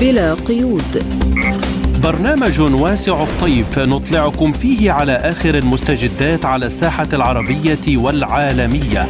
[0.00, 1.04] بلا قيود.
[2.02, 9.08] برنامج واسع الطيف نطلعكم فيه على آخر المستجدات على الساحة العربية والعالمية.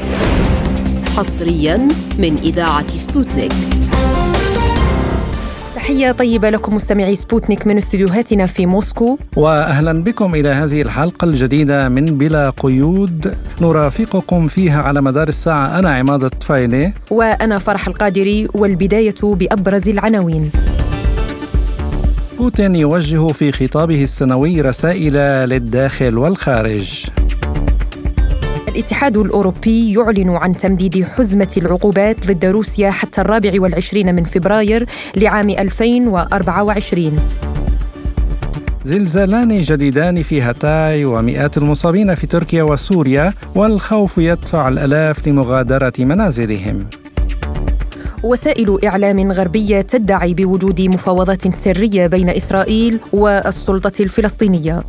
[1.17, 3.53] حصريا من إذاعة سبوتنيك.
[5.75, 9.19] تحية طيبة لكم مستمعي سبوتنيك من استديوهاتنا في موسكو.
[9.37, 13.35] وأهلا بكم إلى هذه الحلقة الجديدة من بلا قيود.
[13.61, 15.79] نرافقكم فيها على مدار الساعة.
[15.79, 16.93] أنا عماد الطفيلي.
[17.11, 20.51] وأنا فرح القادري والبداية بأبرز العناوين.
[22.39, 25.13] بوتين يوجه في خطابه السنوي رسائل
[25.49, 27.07] للداخل والخارج.
[28.69, 35.51] الاتحاد الأوروبي يعلن عن تمديد حزمة العقوبات ضد روسيا حتى الرابع والعشرين من فبراير لعام
[35.51, 37.19] 2024
[38.85, 46.87] زلزالان جديدان في هاتاي ومئات المصابين في تركيا وسوريا والخوف يدفع الآلاف لمغادرة منازلهم.
[48.25, 54.83] وسائل إعلام غربية تدعي بوجود مفاوضات سرية بين إسرائيل والسلطة الفلسطينية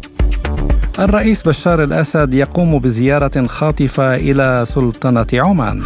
[1.00, 5.82] الرئيس بشار الأسد يقوم بزيارة خاطفة إلى سلطنة عمان.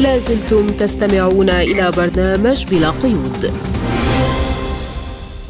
[0.00, 3.52] لازلتم تستمعون إلى برنامج بلا قيود.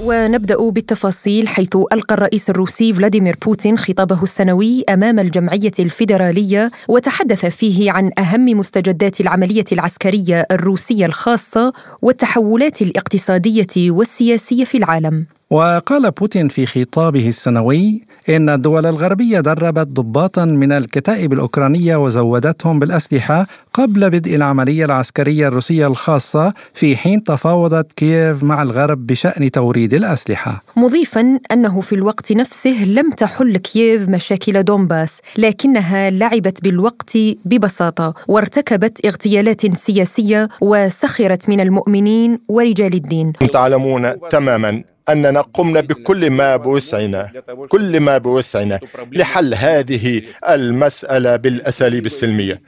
[0.05, 7.91] ونبدأ بالتفاصيل حيث ألقى الرئيس الروسي فلاديمير بوتين خطابه السنوي أمام الجمعية الفيدرالية وتحدث فيه
[7.91, 15.27] عن أهم مستجدات العملية العسكرية الروسية الخاصة والتحولات الاقتصادية والسياسية في العالم.
[15.51, 23.47] وقال بوتين في خطابه السنوي إن الدول الغربية دربت ضباطا من الكتائب الأوكرانية وزودتهم بالأسلحة
[23.75, 30.63] قبل بدء العملية العسكرية الروسية الخاصة في حين تفاوضت كييف مع الغرب بشأن توريد الأسلحة.
[30.77, 39.07] مضيفا أنه في الوقت نفسه لم تحل كييف مشاكل دونباس لكنها لعبت بالوقت ببساطة وارتكبت
[39.07, 43.33] اغتيالات سياسية وسخرت من المؤمنين ورجال الدين.
[43.33, 47.31] تعلمون تماما أننا قمنا بكل ما بوسعنا
[47.69, 48.81] كل ما بوسعنا
[49.13, 52.61] لحل هذه المسألة بالأساليب السلمية.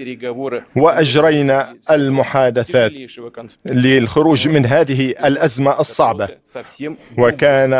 [0.96, 2.92] وأجرينا المحادثات
[3.66, 6.28] للخروج من هذه الأزمة الصعبة.
[7.18, 7.72] وكان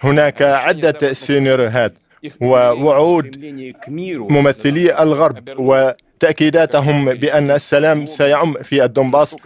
[0.00, 1.92] هناك عدة سيناريوهات
[2.40, 3.36] ووعود
[4.30, 5.90] ممثلي الغرب و
[6.20, 9.36] تأكيداتهم بأن السلام سيعم في الدنباس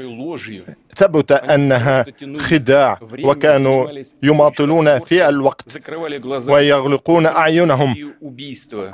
[0.97, 2.05] ثبت أنها
[2.39, 3.89] خداع وكانوا
[4.23, 5.79] يماطلون في الوقت
[6.49, 7.95] ويغلقون أعينهم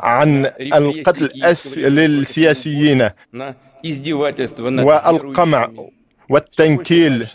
[0.01, 1.31] عن القتل
[1.77, 3.11] للسياسيين.
[4.85, 5.69] والقمع
[6.31, 7.27] والتنكيل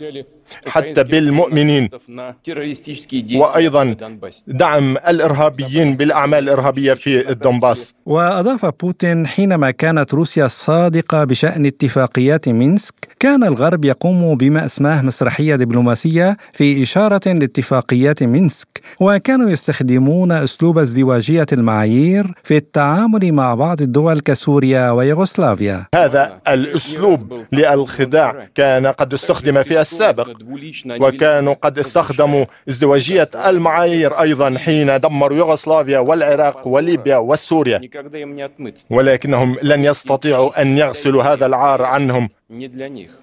[0.66, 1.88] حتى بالمؤمنين.
[3.34, 3.96] وأيضا
[4.46, 12.94] دعم الإرهابيين بالأعمال الإرهابية في الدنباس وأضاف بوتين حينما كانت روسيا صادقة بشأن اتفاقيات مينسك
[13.20, 18.68] كان الغرب يقوم بما اسماه مسرحية دبلوماسية في إشارة لاتفاقيات مينسك
[19.00, 25.86] وكانوا يستخدمون أسلوب ازدواجية المعايير في التعامل مع بعض الدول كسوريا ويوغوسلافيا.
[25.94, 30.30] هذا الأسلوب للخداع كان قد استخدم في السابق.
[31.00, 37.80] وكانوا قد استخدموا ازدواجية المعايير أيضا حين دمروا يوغوسلافيا والعراق وليبيا وسوريا
[38.90, 42.28] ولكنهم لن يستطيعوا أن يغسلوا هذا العار عنهم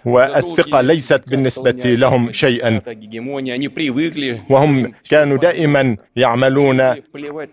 [0.05, 2.81] والثقة ليست بالنسبة لهم شيئا
[4.49, 6.81] وهم كانوا دائما يعملون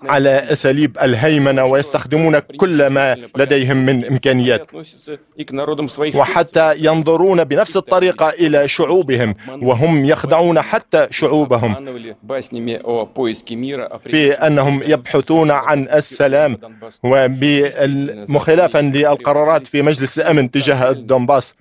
[0.02, 4.70] على أساليب الهيمنة ويستخدمون كل ما لديهم من إمكانيات
[6.14, 11.74] وحتى ينظرون بنفس الطريقة إلى شعوبهم وهم يخدعون حتى شعوبهم.
[14.06, 16.58] في أنهم يبحثون عن السلام
[17.04, 21.54] ومخالفا للقرارات في مجلس الأمن تجاه الدنباس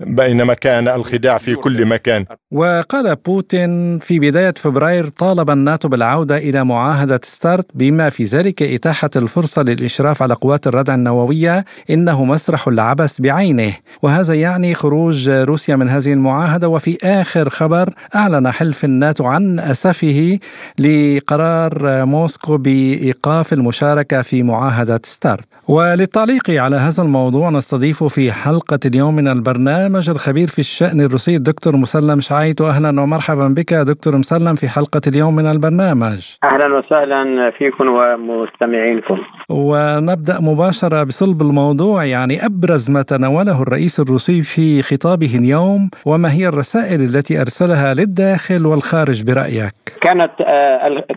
[0.00, 2.24] بينما كان الخداع في كل مكان.
[2.52, 9.10] وقال بوتين في بداية فبراير طالب الناتو بالعودة إلى معاهدة ستارت بما في ذلك إتاحة
[9.16, 13.72] الفرصة للإشراف على قوات الردع النووية إنه مسرح العبث بعينه.
[14.02, 20.38] وهذا يعني خروج روسيا من هذه المعاهدة وفي آخر خبر أعلن حلف الناتو عن أسفه
[20.78, 25.46] لقرار موسكو بإيقاف المشاركة في معاهدة ستارت.
[25.68, 31.76] وللتعليق على هذا الموضوع نستضيف في حلقة اليوم من البرنامج الخبير في الشأن الروسي الدكتور
[31.76, 32.60] مسلم شعيت.
[32.60, 36.20] أهلا ومرحبا بك دكتور مسلم في حلقة اليوم من البرنامج.
[36.44, 39.18] أهلا وسهلا فيكم ومستمعينكم.
[39.50, 46.48] ونبدأ مباشرة بصلب الموضوع يعني أبرز ما تناوله الرئيس الروسي في خطابه اليوم وما هي
[46.48, 46.61] الرسائل
[46.94, 50.32] التي أرسلها للداخل والخارج برأيك؟ كانت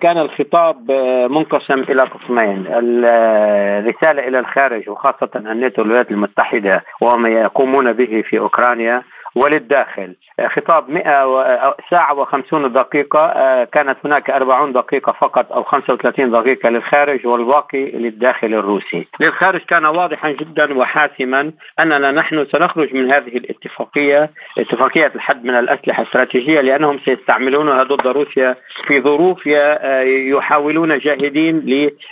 [0.02, 0.92] كان الخطاب
[1.32, 9.02] منقسم إلى قسمين الرسالة إلى الخارج وخاصة الناتو الولايات المتحدة وما يقومون به في أوكرانيا
[9.36, 10.16] وللداخل.
[10.56, 13.34] خطاب 100 ساعة و50 دقيقة
[13.64, 19.08] كانت هناك 40 دقيقة فقط أو 35 دقيقة للخارج والباقي للداخل الروسي.
[19.20, 26.02] للخارج كان واضحا جدا وحاسما أننا نحن سنخرج من هذه الاتفاقية اتفاقية الحد من الأسلحة
[26.02, 28.56] الاستراتيجية لأنهم سيستعملونها ضد روسيا
[28.88, 29.48] في ظروف
[30.08, 31.60] يحاولون جاهدين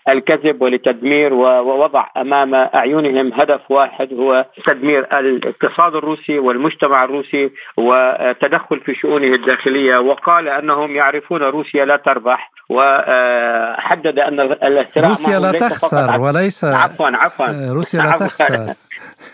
[0.07, 7.51] للكذب ولتدمير ووضع أمام أعينهم هدف واحد هو تدمير الاقتصاد الروسي والمجتمع الروسي
[8.19, 15.51] وتدخل في شؤونه الداخلية وقال أنهم يعرفون روسيا لا تربح وحدد أن الصراع روسيا لا
[15.51, 17.73] تخسر وليس عفوا عفوا.
[17.73, 18.73] روسيا لا تخسر.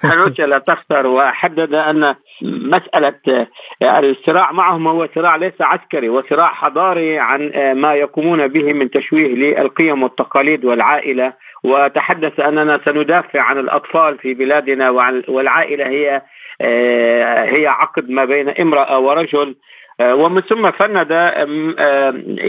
[0.23, 3.47] روسيا لا تخسر وحدد أن مسألة
[3.83, 10.03] الصراع معهم هو صراع ليس عسكري وصراع حضاري عن ما يقومون به من تشويه للقيم
[10.03, 11.33] والتقاليد والعائلة.
[11.63, 14.89] وتحدث أننا سندافع عن الأطفال في بلادنا
[15.27, 16.21] والعائلة هي
[16.61, 19.55] هي عقد ما بين امرأة ورجل.
[20.01, 21.13] ومن ثم فند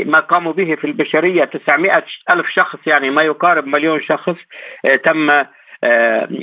[0.07, 4.37] ما قاموا به في البشرية 900 ألف شخص يعني ما يقارب مليون شخص
[5.05, 5.45] تم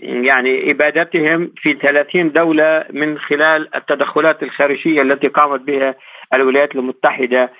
[0.01, 5.95] يعني إبادتهم في 30 دولة من خلال التدخلات الخارجية التي قامت بها
[6.33, 7.51] الولايات المتحدة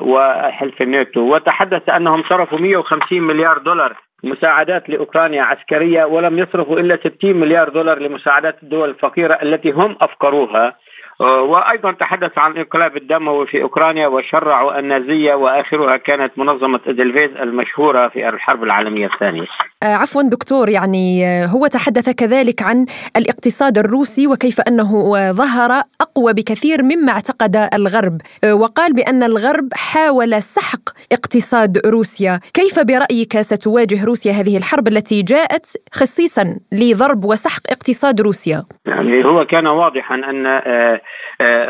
[0.00, 1.20] وحلف الناتو.
[1.20, 7.98] وتحدث أنهم صرفوا 150 مليار دولار مساعدات لأوكرانيا عسكرية ولم يصرفوا إلا 60 مليار دولار
[7.98, 10.76] لمساعدات الدول الفقيرة التي هم أفقروها.
[11.20, 18.28] وأيضا تحدث عن انقلاب الدموي في أوكرانيا وشرعوا النازية وآخرها كانت منظمة إدلفيز المشهورة في
[18.28, 19.46] الحرب العالمية الثانية.
[19.82, 22.86] آه، عفوا دكتور يعني آه، هو تحدث كذلك عن
[23.16, 28.18] الاقتصاد الروسي وكيف أنه آه، ظهر أقوى بكثير مما اعتقد الغرب
[28.62, 35.66] وقال بأن الغرب حاول سحق اقتصاد روسيا، كيف برأيك ستواجه روسيا هذه الحرب التي جاءت
[35.92, 40.46] خصيصا لضرب وسحق اقتصاد روسيا؟ يعني هو كان واضحا أن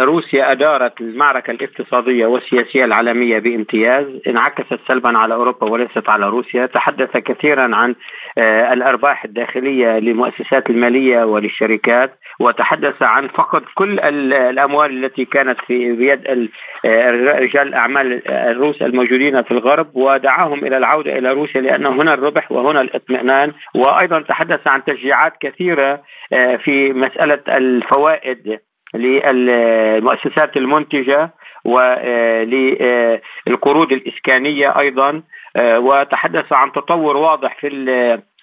[0.01, 7.17] روسيا أدارت المعركة الاقتصادية والسياسية العالمية بامتياز انعكست سلبا على أوروبا وليست على روسيا تحدث
[7.17, 7.95] كثيرا عن
[8.39, 16.51] آه، الأرباح الداخلية للمؤسسات المالية وللشركات وتحدث عن فقد كل الأموال التي كانت في بيد
[16.85, 22.53] آه، رجال الاعمال الروس الموجودين في الغرب ودعاهم إلى العودة إلى روسيا لأن هنا الربح
[22.53, 26.03] وهنا الاطمئنان وأيضا تحدث عن تشجيعات كثيرة
[26.33, 28.59] آه، في مسألة الفوائد.
[28.95, 31.31] للمؤسسات المنتجة
[32.69, 35.23] وللقروض الإسكانية أيضا
[35.59, 37.69] وتحدث عن تطور واضح في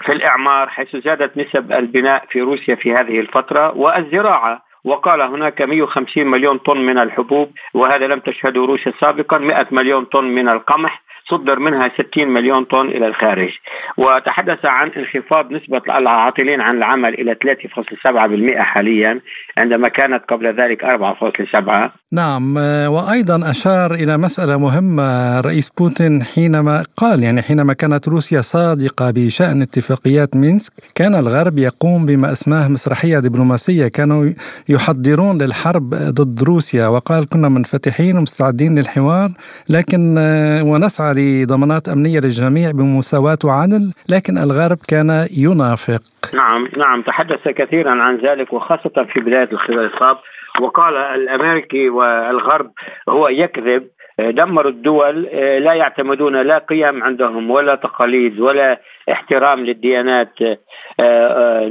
[0.05, 6.27] في الإعمار حيث زادت نسب البناء في روسيا في هذه الفترة والزراعة وقال هناك 150
[6.27, 11.59] مليون طن من الحبوب وهذا لم تشهده روسيا سابقا 100 مليون طن من القمح صدر
[11.59, 13.49] منها 60 مليون طن إلى الخارج.
[13.97, 19.21] وتحدث عن انخفاض نسبة العاطلين عن العمل إلى 3.7% حاليا
[19.57, 22.57] عندما كانت قبل ذلك 4.7 نعم
[22.95, 29.61] وأيضا أشار إلى مسألة مهمة رئيس بوتين حينما قال يعني حينما كانت روسيا صادقة بشأن
[29.61, 34.25] اتفاقيات مينسك كان الغرب يقوم بما أسماه مسرحية دبلوماسية كانوا
[34.69, 39.29] يحضرون للحرب ضد روسيا وقال كنا منفتحين ومستعدين للحوار
[39.69, 40.15] لكن
[40.63, 43.83] ونسعى لضمانات أمنية للجميع بمساواة وعدل
[44.13, 46.03] لكن الغرب كان ينافق.
[46.33, 47.01] نعم نعم.
[47.01, 50.17] تحدث كثيرا عن ذلك وخاصة في بدايه الخطاب
[50.61, 52.71] وقال الأمريكي والغرب
[53.09, 53.83] هو يكذب.
[54.19, 55.21] دمروا الدول
[55.65, 58.79] لا يعتمدون لا قيم عندهم ولا تقاليد ولا
[59.11, 60.33] احترام للديانات.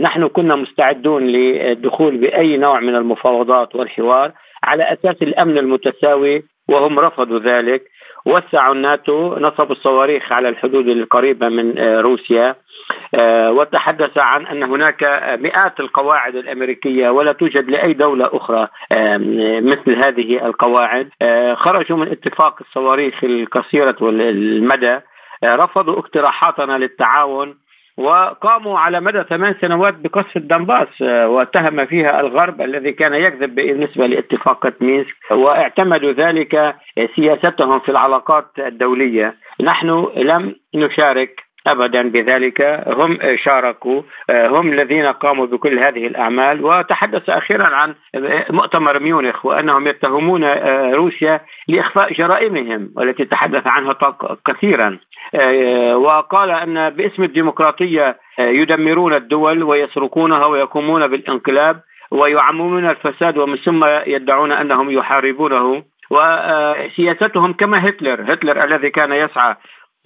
[0.00, 4.32] نحن كنا مستعدون للدخول بأي نوع من المفاوضات والحوار
[4.64, 7.82] على أساس الأمن المتساوي وهم رفضوا ذلك.
[8.26, 12.56] وسعوا الناتو نصبوا الصواريخ على الحدود القريبة من روسيا.
[13.14, 15.02] آه، وتحدث عن أن هناك
[15.40, 18.68] مئات القواعد الأمريكية ولا توجد لأي دولة أخرى
[19.60, 21.08] مثل هذه القواعد.
[21.22, 24.98] آه، خرجوا من اتفاق الصواريخ القصيرة المدى
[25.44, 27.54] آه، رفضوا اقتراحاتنا للتعاون
[27.96, 34.74] وقاموا على مدى ثمان سنوات بقصف الدنباس واتهم فيها الغرب الذي كان يكذب بالنسبة لاتفاقيه
[34.80, 36.74] مينسك واعتمدوا ذلك
[37.16, 39.34] سياستهم في العلاقات الدولية.
[39.60, 42.84] نحن لم نشارك ابدا بذلك.
[42.86, 46.64] هم شاركوا هم الذين قاموا بكل هذه الأعمال.
[46.64, 47.94] وتحدث أخيرا عن
[48.50, 50.44] مؤتمر ميونخ وأنهم يتهمون
[50.92, 53.96] روسيا لإخفاء جرائمهم والتي تحدث عنها
[54.46, 54.98] كثيرا.
[55.94, 61.80] وقال أن باسم الديمقراطية يدمرون الدول ويسرقونها ويقومون بالانقلاب
[62.10, 65.82] ويعممون الفساد ومن ثم يدعون أنهم يحاربونه.
[66.10, 68.32] وسياستهم كما هتلر.
[68.32, 69.54] هتلر الذي كان يسعى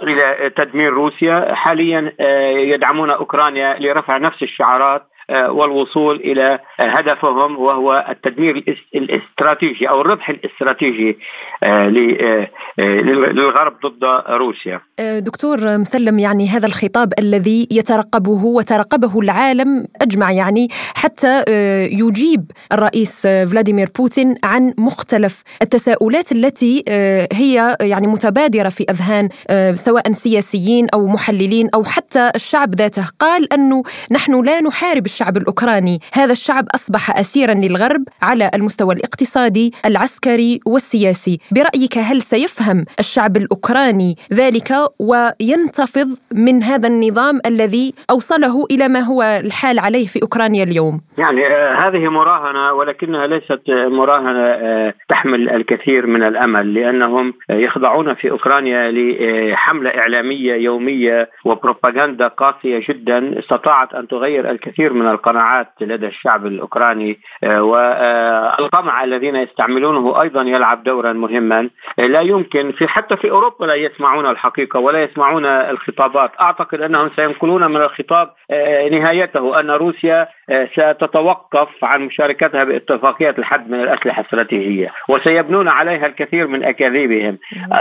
[0.03, 1.55] إلى تدمير روسيا.
[1.55, 5.03] حاليا آه، يدعمون أوكرانيا لرفع نفس الشعارات.
[5.31, 11.19] والوصول إلى هدفهم وهو التدمير الاستراتيجي أو الربح الاستراتيجي
[13.33, 14.81] للغرب ضد روسيا.
[15.19, 21.45] دكتور مسلم يعني هذا الخطاب الذي يترقبه وترقبه العالم أجمع يعني حتى
[21.93, 26.85] يجيب الرئيس فلاديمير بوتين عن مختلف التساؤلات التي
[27.33, 29.29] هي يعني متبادرة في أذهان
[29.75, 33.83] سواء سياسيين أو محللين أو حتى الشعب ذاته قال أنه
[34.13, 35.99] نحن لا نحارب الشعب الأوكراني.
[36.15, 41.39] هذا الشعب أصبح اسيرا للغرب على المستوى الاقتصادي العسكري والسياسي.
[41.53, 49.23] برأيك هل سيفهم الشعب الأوكراني ذلك وينتفض من هذا النظام الذي أوصله إلى ما هو
[49.23, 56.07] الحال عليه في أوكرانيا اليوم؟ يعني آه هذه مراهنة ولكنها ليست مراهنة آه تحمل الكثير
[56.07, 64.51] من الأمل لأنهم يخضعون في أوكرانيا لحملة إعلامية يومية وبروباغندا قاسية جدا استطاعت أن تغير
[64.51, 71.71] الكثير من القناعات لدى الشعب الأوكراني والقمع الذين يستعملونه أيضا يلعب دورا مهما.
[71.99, 76.31] لا يمكن في حتى في أوروبا لا يسمعون الحقيقة ولا يسمعون الخطابات.
[76.41, 78.31] أعتقد أنهم سينقلون من الخطاب
[78.91, 80.29] نهايته أن روسيا
[80.73, 87.39] ستتوقف عن مشاركتها باتفاقية الحد من الأسلحة الاستراتيجية وسيبنون عليها الكثير من أكاذيبهم.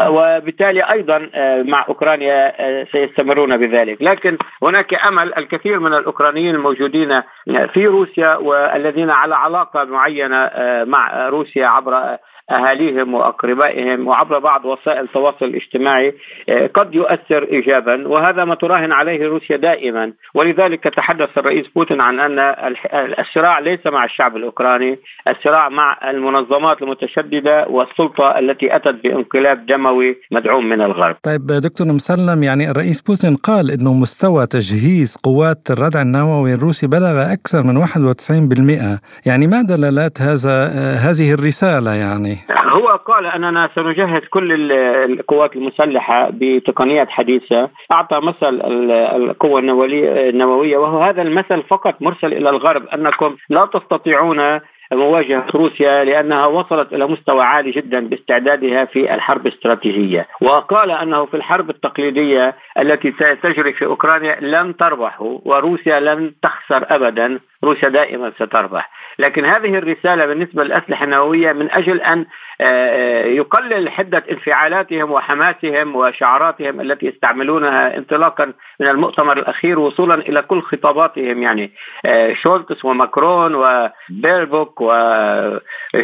[0.08, 1.30] وبالتالي أيضا
[1.64, 2.54] مع أوكرانيا
[2.92, 4.02] سيستمرون بذلك.
[4.02, 7.17] لكن هناك أمل الكثير من الأوكرانيين الموجودين
[7.74, 10.52] في روسيا والذين على علاقة معينة
[10.86, 12.18] مع روسيا عبر
[12.52, 16.14] أهاليهم وأقربائهم وعبر بعض وسائل التواصل الاجتماعي
[16.74, 22.40] قد يؤثر ايجابا وهذا ما تراهن عليه روسيا دائما ولذلك تحدث الرئيس بوتين عن أن
[23.20, 30.70] الصراع ليس مع الشعب الأوكراني، الصراع مع المنظمات المتشددة والسلطة التي أتت بانقلاب دموي مدعوم
[30.70, 31.16] من الغرب.
[31.24, 37.34] طيب دكتور مسلم يعني الرئيس بوتين قال إنه مستوى تجهيز قوات الردع النووي الروسي بلغ
[37.34, 40.56] أكثر من 91%، يعني ما دلالات هذا
[41.06, 42.37] هذه الرسالة يعني؟
[42.78, 48.62] هو قال أننا سنجهز كل القوات المسلحة بتقنيات حديثة، أعطى مثل
[49.16, 54.60] القوة النووية وهو هذا المثل فقط مرسل إلى الغرب أنكم لا تستطيعون
[54.92, 60.28] مواجهة روسيا لأنها وصلت إلى مستوى عالي جدا باستعدادها في الحرب الاستراتيجية.
[60.42, 63.12] وقال أنه في الحرب التقليدية التي
[63.44, 67.40] تجري في أوكرانيا لن تربحوا وروسيا لن تخسر أبدا.
[67.64, 68.90] روسيا دائما ستربح.
[69.20, 72.26] لكن هذه الرسالة بالنسبة للأسلحة النووية من أجل أن
[73.26, 81.44] يقلل حدة انفعالاتهم وحماسهم وشعاراتهم التي يستعملونها انطلاقا من المؤتمر الأخير وصولا إلى كل خطاباتهم
[81.44, 81.72] يعني
[82.44, 84.82] شولتس وماكرون وبيربوك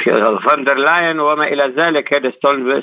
[0.07, 2.31] وفاندر لاين وما إلى ذلك هذا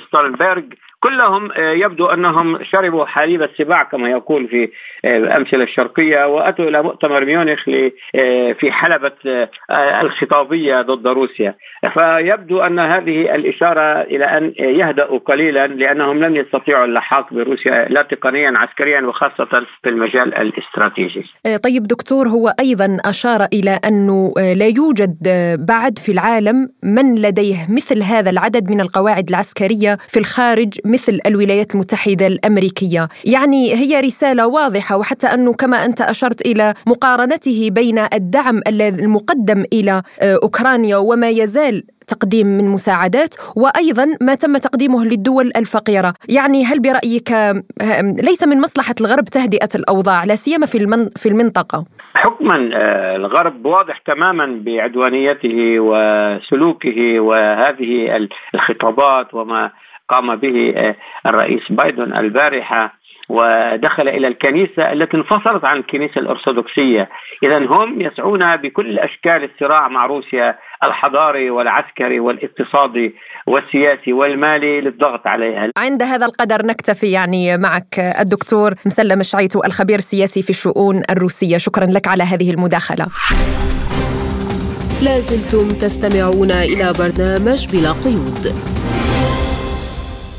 [0.07, 0.63] ستولتنبرغ.
[1.01, 4.69] كلهم يبدو أنهم شربوا حليب السباع كما يقول في
[5.05, 7.65] الامثله الشرقية وأتوا إلى مؤتمر ميونخ
[8.61, 9.49] في حلبة
[10.03, 11.55] الخطابية ضد روسيا
[11.95, 18.53] فيبدو أن هذه الإشارة إلى أن يهدأوا قليلا لأنهم لن يستطيعوا اللحاق بروسيا لا تقنيا
[18.59, 21.25] عسكريا وخاصة في المجال الاستراتيجي.
[21.65, 25.17] طيب دكتور هو أيضا أشار إلى أنه لا يوجد
[25.69, 26.57] بعد في العالم
[26.97, 33.75] من لديه مثل هذا العدد من القواعد العسكرية في الخارج مثل الولايات المتحدة الأمريكية، يعني
[33.75, 40.03] هي رسالة واضحة وحتى أنه كما أنت أشرت إلى مقارنته بين الدعم المقدم إلى
[40.43, 47.31] أوكرانيا وما يزال تقديم من مساعدات وأيضا ما تم تقديمه للدول الفقيرة، يعني هل برأيك
[48.29, 52.57] ليس من مصلحة الغرب تهدئة الأوضاع لا سيما في في المنطقة؟ حكما
[53.17, 59.71] الغرب واضح تماما بعدوانيته وسلوكه وهذه الخطابات وما
[60.11, 60.75] قام به
[61.27, 67.09] الرئيس بايدن البارحة ودخل إلى الكنيسة التي انفصلت عن الكنيسة الأرثوذكسية،
[67.43, 73.15] اذا هم يسعون بكل أشكال الصراع مع روسيا الحضاري والعسكري والاقتصادي
[73.47, 75.71] والسياسي والمالي للضغط عليها.
[75.77, 81.87] عند هذا القدر نكتفي يعني معك الدكتور مسلم الشعيتو الخبير السياسي في الشؤون الروسية، شكرا
[81.87, 83.07] لك على هذه المداخلة.
[85.07, 88.43] لازلتم تستمعون إلى برنامج بلا قيود.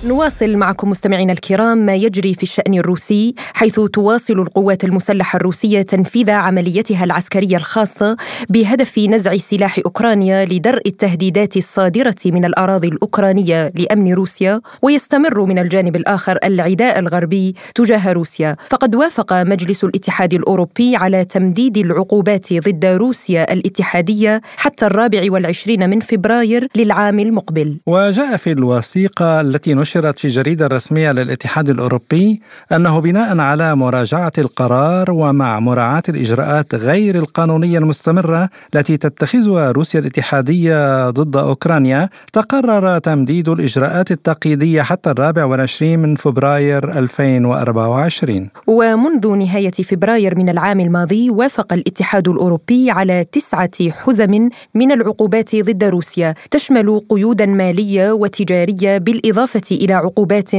[0.03, 6.29] نواصل معكم مستمعينا الكرام ما يجري في الشأن الروسي حيث تواصل القوات المسلحة الروسية تنفيذ
[6.29, 8.17] عمليتها العسكرية الخاصة
[8.49, 15.95] بهدف نزع سلاح أوكرانيا لدرء التهديدات الصادرة من الأراضي الأوكرانية لأمن روسيا ويستمر من الجانب
[15.95, 18.55] الآخر العداء الغربي تجاه روسيا.
[18.69, 25.99] فقد وافق مجلس الاتحاد الأوروبي على تمديد العقوبات ضد روسيا الاتحادية حتى الرابع والعشرين من
[25.99, 27.77] فبراير للعام المقبل.
[27.87, 34.31] وجاء في الوثيقة التي نشر نشرت في جريدة رسمية للاتحاد الأوروبي أنه بناء على مراجعة
[34.37, 43.49] القرار ومع مراعاة الإجراءات غير القانونية المستمرة التي تتخذها روسيا الاتحادية ضد أوكرانيا تقرر تمديد
[43.49, 51.73] الإجراءات التقييدية حتى الرابع والعشرين من فبراير 2024 ومنذ نهاية فبراير من العام الماضي وافق
[51.73, 59.93] الاتحاد الأوروبي على تسعة حزم من العقوبات ضد روسيا تشمل قيودا مالية وتجارية بالإضافة إلى
[59.93, 60.49] عقوبات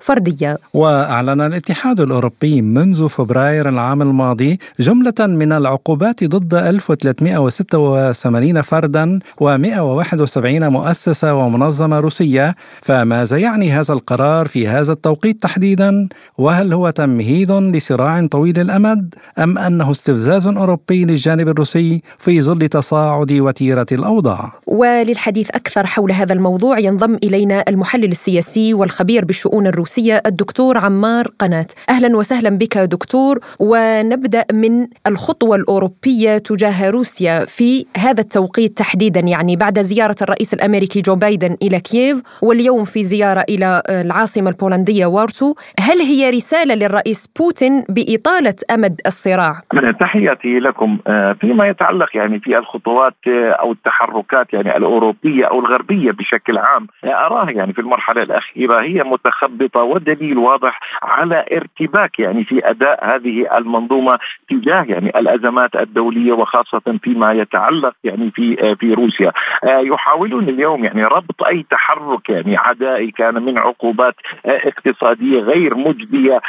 [0.00, 0.58] فردية.
[0.74, 11.34] وأعلن الاتحاد الأوروبي منذ فبراير العام الماضي جملة من العقوبات ضد 1386 فردا و171 مؤسسة
[11.34, 12.54] ومنظمة روسية.
[12.82, 16.08] فماذا يعني هذا القرار في هذا التوقيت تحديدا؟
[16.38, 23.32] وهل هو تمهيد لصراع طويل الأمد أم أنه استفزاز أوروبي للجانب الروسي في ظل تصاعد
[23.32, 30.78] وتيرة الأوضاع؟ وللحديث أكثر حول هذا الموضوع ينضم إلينا المحلل السياسي والخبير بالشؤون الروسية الدكتور
[30.78, 38.78] عمار قناة أهلا وسهلا بك دكتور ونبدأ من الخطوة الأوروبية تجاه روسيا في هذا التوقيت
[38.78, 44.50] تحديدا يعني بعد زيارة الرئيس الأمريكي جو بايدن إلى كييف واليوم في زيارة إلى العاصمة
[44.50, 49.62] البولندية وارسو هل هي رسالة للرئيس بوتين بإطالة أمد الصراع؟
[50.00, 50.98] تحياتي لكم.
[51.06, 56.86] آه، فيما يتعلق يعني في الخطوات آه، أو التحركات يعني الأوروبية أو الغربية بشكل عام
[57.04, 58.42] آه، أراها يعني في المرحلة الأخيرة.
[58.70, 64.18] هي متخبطة ودليل واضح على ارتباك يعني في أداء هذه المنظومة
[64.50, 69.32] تجاه يعني الأزمات الدولية وخاصة فيما يتعلق يعني في في روسيا.
[69.64, 74.14] يحاولون اليوم يعني ربط أي تحرك يعني عدائي كان من عقوبات
[74.46, 76.40] اقتصادية غير مجدية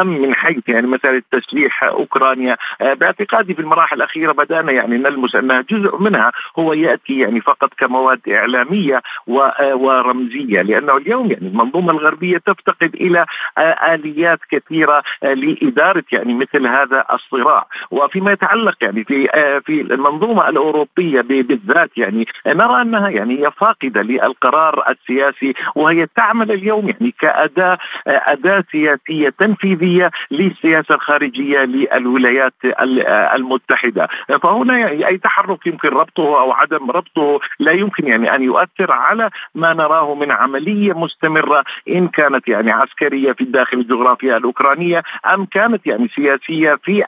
[0.00, 2.56] أم من حيث يعني مسألة تسليح أوكرانيا.
[2.80, 8.20] باعتقادي في المراحل الأخيرة بدأنا يعني نلمس أنها جزء منها هو يأتي يعني فقط كمواد
[8.28, 9.00] إعلامية
[9.74, 13.26] ورمزية لأنه اليوم يعني المنظومة الغربية تفتقد إلى
[13.94, 17.66] آليات كثيرة لإدارة يعني مثل هذا الصراع.
[17.90, 19.28] وفيما يتعلق يعني في
[19.66, 26.88] في المنظومة الأوروبية بالذات يعني نرى أنها يعني هي فاقدة للقرار السياسي وهي تعمل اليوم
[26.88, 32.54] يعني كأداة أداة سياسية تنفيذية للسياسة الخارجية للولايات
[33.34, 34.08] المتحدة.
[34.42, 39.30] فهنا يعني أي تحرك يمكن ربطه أو عدم ربطه لا يمكن يعني أن يؤثر على
[39.54, 41.31] ما نراه من عملية مستمرة
[41.88, 45.02] إن كانت يعني عسكرية في الداخل الجغرافيا الأوكرانية
[45.34, 47.02] أم كانت يعني سياسية في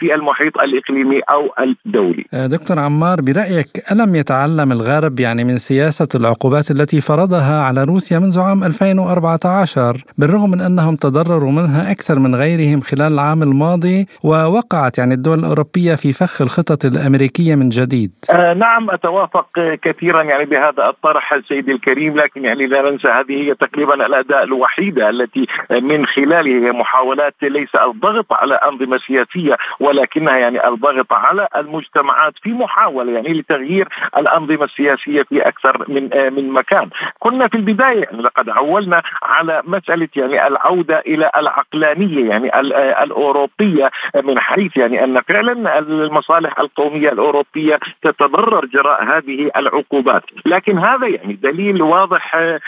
[0.00, 2.24] في المحيط الإقليمي أو الدولي.
[2.32, 8.40] دكتور عمار برأيك ألم يتعلم الغرب يعني من سياسة العقوبات التي فرضها على روسيا منذ
[8.40, 15.14] عام 2014 بالرغم من أنهم تضرروا منها أكثر من غيرهم خلال العام الماضي ووقعت يعني
[15.14, 19.46] الدول الأوروبية في فخ الخطط الأمريكية من جديد؟ آه نعم أتوافق
[19.82, 25.10] كثيرا يعني بهذا الطرح سيدي الكريم لكن يعني لا ننسى هذه هي تقريبا الأداة الوحيدة
[25.10, 32.52] التي من خلالها محاولات ليس الضغط على أنظمة سياسية ولكنها يعني الضغط على المجتمعات في
[32.52, 36.88] محاولة يعني لتغيير الأنظمة السياسية في أكثر من آه من مكان.
[37.18, 43.90] كنا في البداية يعني لقد عولنا على مسألة يعني العودة إلى العقلانية يعني آه، الأوروبية
[44.24, 51.32] من حيث يعني أن فعلا المصالح القومية الأوروبية تتضرر جراء هذه العقوبات، لكن هذا يعني
[51.32, 52.60] دليل واضح آه،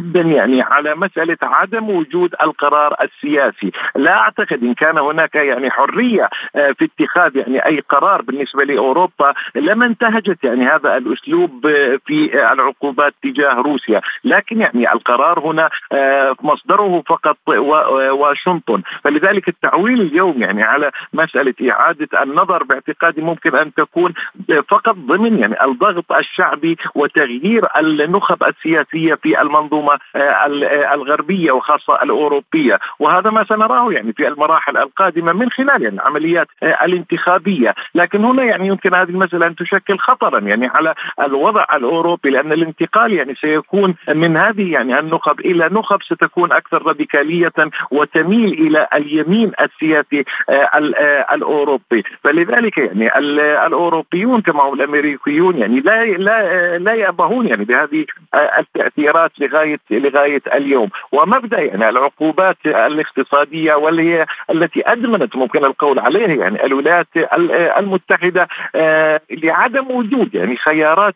[0.00, 6.28] جدا يعني على مسألة عدم وجود القرار السياسي، لا أعتقد إن كان هناك يعني حرية
[6.56, 9.34] آه، في اتخاذ يعني أي قرار بالنسبة لأوروبا.
[9.54, 15.70] لما انتهجت يعني هذا الأسلوب آه، في العقوبات تجاه روسيا، لكن يعني القرار هنا
[16.42, 17.36] مصدره فقط
[18.20, 24.14] واشنطن، فلذلك التعويل اليوم يعني على مسألة إعادة النظر باعتقادي ممكن أن تكون
[24.68, 32.78] فقط ضمن يعني الضغط الشعبي وتغيير النخب السياسية في المنظومة آه، الغربية وخاصة الأوروبية.
[32.98, 37.74] وهذا ما سنراه يعني في المراحل القادمة من خلال يعني العمليات آه، الانتخابية.
[37.94, 43.12] لكن هنا يعني يمكن هذه المسألة أن تشكل خطرا يعني على الوضع الأوروبي لأن الانتقال
[43.12, 47.52] يعني سيكون من هذه يعني النخب إلى نخب ستكون أكثر راديكالية
[47.90, 52.02] وتميل إلى اليمين السياسي آه، الأوروبي.
[52.24, 53.18] فلذلك يعني
[53.66, 58.04] الأوروبيون كما هم الأمريكيون يعني لا لا لا يأبهون يعني بهذه
[58.58, 66.34] التأثيرات لغاية لغاية اليوم ومبدا يعني العقوبات الاقتصادية واللي هي التي أدمنت ممكن القول عليها
[66.34, 67.06] يعني الولايات
[67.78, 71.14] المتحدة آه، لعدم وجود يعني خيارات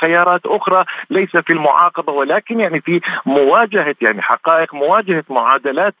[0.00, 5.94] خيارات أخرى ليس في المعاقبة ولكن يعني في مواجهة يعني حقائق مواجهة معادلات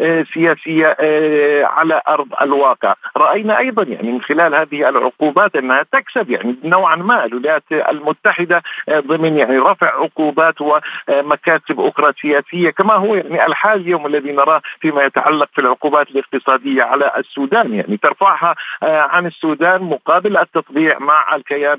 [0.00, 2.94] آه، سياسية آه، على أرض الواقع.
[3.16, 9.38] رأينا أيضا يعني من خلال هذه العقوبات أنها تكسب يعني نوعا ما الولايات المتحدة ضمن
[9.38, 15.02] يعني رفع عقوبات ومكاسب مكاسب أخرى سياسية كما هو يعني الحال اليوم الذي نراه فيما
[15.04, 17.74] يتعلق في العقوبات الاقتصادية على السودان.
[17.74, 21.78] يعني ترفعها عن السودان مقابل التطبيع مع الكيان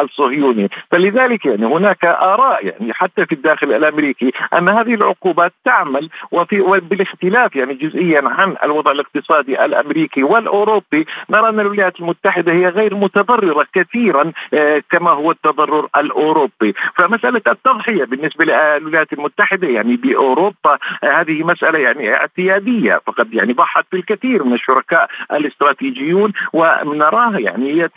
[0.00, 0.70] الصهيوني.
[0.90, 7.56] فلذلك يعني هناك آراء يعني حتى في الداخل الأمريكي أن هذه العقوبات تعمل وفي بالاختلاف
[7.56, 14.32] يعني جزئيا عن الوضع الاقتصادي الأمريكي والأوروبي نرى أن الولايات المتحدة هي غير متضررة كثيرا
[14.54, 16.74] آه، كما هو التضرر الأوروبي.
[16.96, 18.44] فمسألة التضحية بالنسبة
[18.78, 25.08] للولايات المتحدة يعني بأوروبا آه، هذه مسألة يعني اعتيادية فقد يعني ضحت بالكثير من الشركاء
[25.32, 27.88] الاستراتيجيون ونراها يعني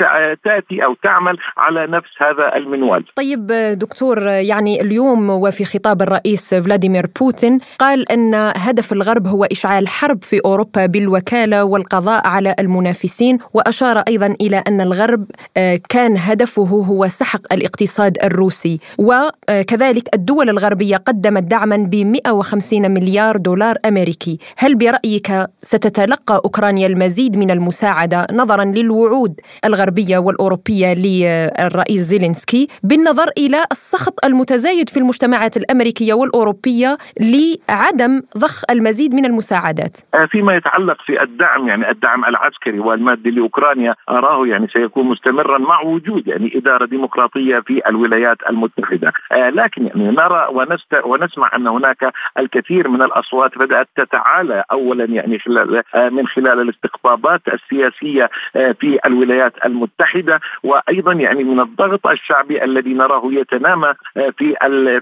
[0.43, 3.05] تأتي أو تعمل على نفس هذا المنوال.
[3.15, 9.87] طيب دكتور يعني اليوم وفي خطاب الرئيس فلاديمير بوتين قال أن هدف الغرب هو إشعال
[9.87, 15.25] حرب في أوروبا بالوكالة والقضاء على المنافسين وأشار أيضا إلى أن الغرب
[15.57, 20.68] آه، كان هدفه هو سحق الاقتصاد الروسي وكذلك الدول الغربية
[21.07, 24.37] قدمت دعما ب 150 مليار دولار أمريكي.
[24.57, 25.27] هل برأيك
[25.61, 29.33] ستتلقى أوكرانيا المزيد من المساعدة نظرا للوعود
[29.65, 36.97] الغربية والأوروبية للرئيس زيلينسكي بالنظر إلى السخط المتزايد في المجتمعات الأمريكية والأوروبية
[37.31, 43.95] لعدم ضخ المزيد من المساعدات؟ آه، فيما يتعلق في الدعم يعني الدعم العسكري والمادي لأوكرانيا
[44.09, 49.11] أراه يعني سيكون مستمرا مع وجود يعني إدارة ديمقراطية في الولايات المتحدة.
[49.31, 55.39] آه، لكن يعني نرى ونست ونسمع أن هناك الكثير من الأصوات بدأت تتعالى اولا يعني
[55.39, 62.93] خلال آه، من خلال الاستقطابات السياسية في الولايات المتحدة وأيضا يعني من الضغط الشعبي الذي
[62.93, 64.55] نراه يتنامى في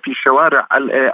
[0.03, 0.67] في الشوارع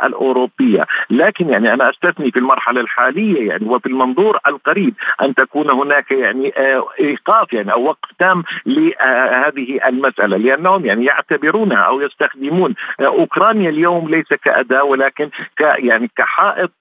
[0.04, 0.86] الأوروبية.
[1.10, 6.54] لكن يعني أنا أستثني في المرحلة الحالية يعني وفي المنظور القريب أن تكون هناك يعني
[6.58, 10.38] آه، إيقاف يعني أو وقف تام لهذه المسألة.
[10.38, 16.72] لأنهم يعني يعتبرونها أو يستخدمون آه، أوكرانيا اليوم ليس كأداة ولكن ك يعني كحائط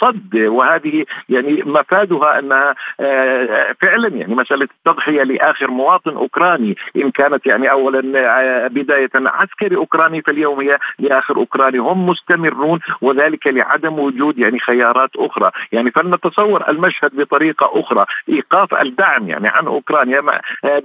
[0.00, 0.36] صد.
[0.36, 6.76] وهذه يعني مفادها أنها آه، فعلا يعني مسألة التضحية لآخر مواطن أوكراني.
[6.96, 11.78] إن كانت يعني اولا بداية عسكري أوكراني فاليوم هي لآخر أوكراني.
[11.78, 15.50] هم مستمرون وذلك لعدم وجود يعني خيارات أخرى.
[15.72, 18.06] يعني فلنتصور المشهد بطريقة أخرى.
[18.28, 20.22] إيقاف الدعم يعني عن أوكرانيا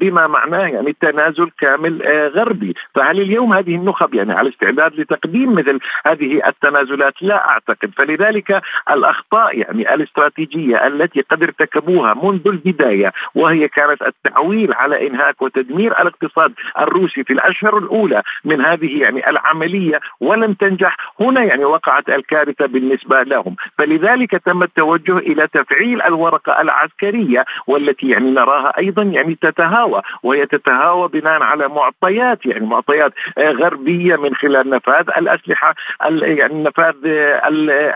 [0.02, 2.74] بما معناه يعني تنازل كامل آه، غربي.
[2.96, 7.92] فهل اليوم هذه النخب يعني على استعداد لتقديم مثل هذه التنازلات لا أعتقد.
[7.98, 16.02] فلذلك الأخطاء يعني الاستراتيجية التي قد ارتكبوها منذ البداية وهي كانت التعويل على إنهاك وتدمير
[16.02, 22.66] الاقتصاد الروسي في الأشهر الأولى من هذه يعني العملية ولم تنجح هنا يعني وقعت الكارثة
[22.66, 23.56] بالنسبة لهم.
[23.78, 31.08] فلذلك تم التوجه إلى تفعيل الورقة العسكرية والتي يعني نراها أيضا يعني تتهاوى وهي تتهاوى
[31.08, 35.76] بناء على معطيات يعني معطيات غربية من خلال نفاذ الأسلحة.
[36.22, 36.96] يعني نفاذ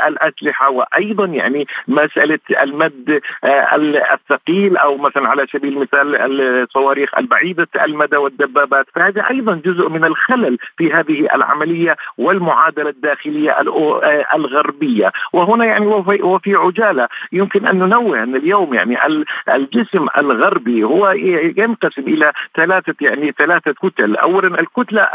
[0.07, 3.21] الاسلحه وأيضا يعني مسألة المد
[4.13, 8.85] الثقيل أو مثلا على سبيل المثال الصواريخ البعيدة المدى والدبابات.
[8.95, 13.55] فهذا أيضا جزء من الخلل في هذه العملية والمعادلة الداخلية
[14.35, 15.11] الغربية.
[15.33, 15.87] وهنا يعني
[16.23, 18.97] وفي عجالة يمكن أن ننوه أن اليوم يعني
[19.49, 21.11] الجسم الغربي هو
[21.57, 25.07] ينقسم إلى ثلاثة يعني ثلاثة كتل، اولا الكتلة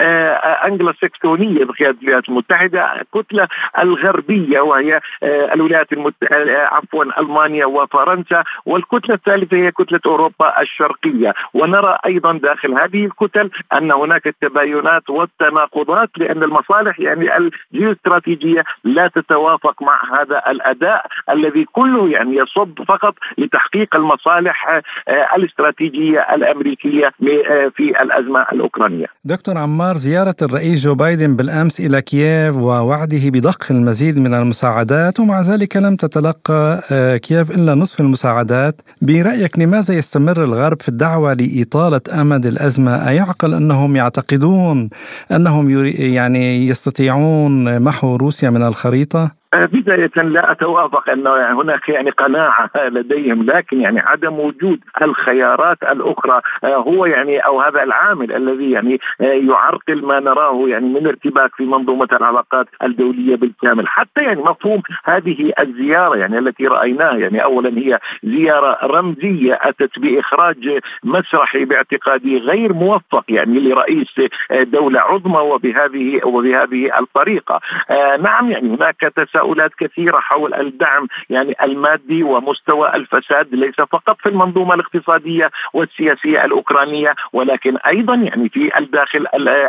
[0.00, 8.44] الانجلو سكسونيه بقياده الولايات المتحدة، الكتله الغربية وهي آه، الولايات المتحده آه، عفوا ألمانيا وفرنسا،
[8.66, 16.10] والكتلة الثالثة هي كتلة أوروبا الشرقية، ونرى أيضا داخل هذه الكتل أن هناك التباينات والتناقضات
[16.16, 23.96] لأن المصالح يعني الجيوستراتيجية لا تتوافق مع هذا الأداء الذي كله يعني يصب فقط لتحقيق
[23.96, 29.06] المصالح آه، الاستراتيجية الأمريكية آه، في الأزمة الأوكرانية.
[29.24, 32.19] دكتور عمار زيارة الرئيس جو بايدن بالأمس إلى كييف
[32.56, 39.58] ووعده بضخ المزيد من المساعدات ومع ذلك لم تتلقى آه، كييف إلا نصف المساعدات، برأيك
[39.58, 44.90] لماذا يستمر الغرب في الدعوة لإطالة أمد الأزمة؟ أيعقل أنهم يعتقدون
[45.32, 53.42] أنهم يعني يستطيعون محو روسيا من الخريطة؟ بداية لا أتوافق أن هناك يعني قناعة لديهم
[53.42, 59.24] لكن يعني عدم وجود الخيارات الأخرى آه، هو يعني أو هذا العامل الذي يعني آه،
[59.24, 63.88] يعرقل ما نراه يعني من ارتباك في منظومة العلاقات الدولية بالكامل.
[63.88, 70.80] حتى يعني مفهوم هذه الزيارة يعني التي رأيناها يعني أولا هي زيارة رمزية أتت بإخراج
[71.04, 74.08] مسرحي باعتقادي غير موفق يعني لرئيس
[74.50, 77.60] دولة عظمى وبهذه وبهذه الطريقة.
[77.90, 84.16] آه، نعم يعني هناك تساؤل تساؤلات كثيرة حول الدعم يعني المادي ومستوى الفساد ليس فقط
[84.20, 89.26] في المنظومة الاقتصادية والسياسية الأوكرانية ولكن أيضا يعني في الداخل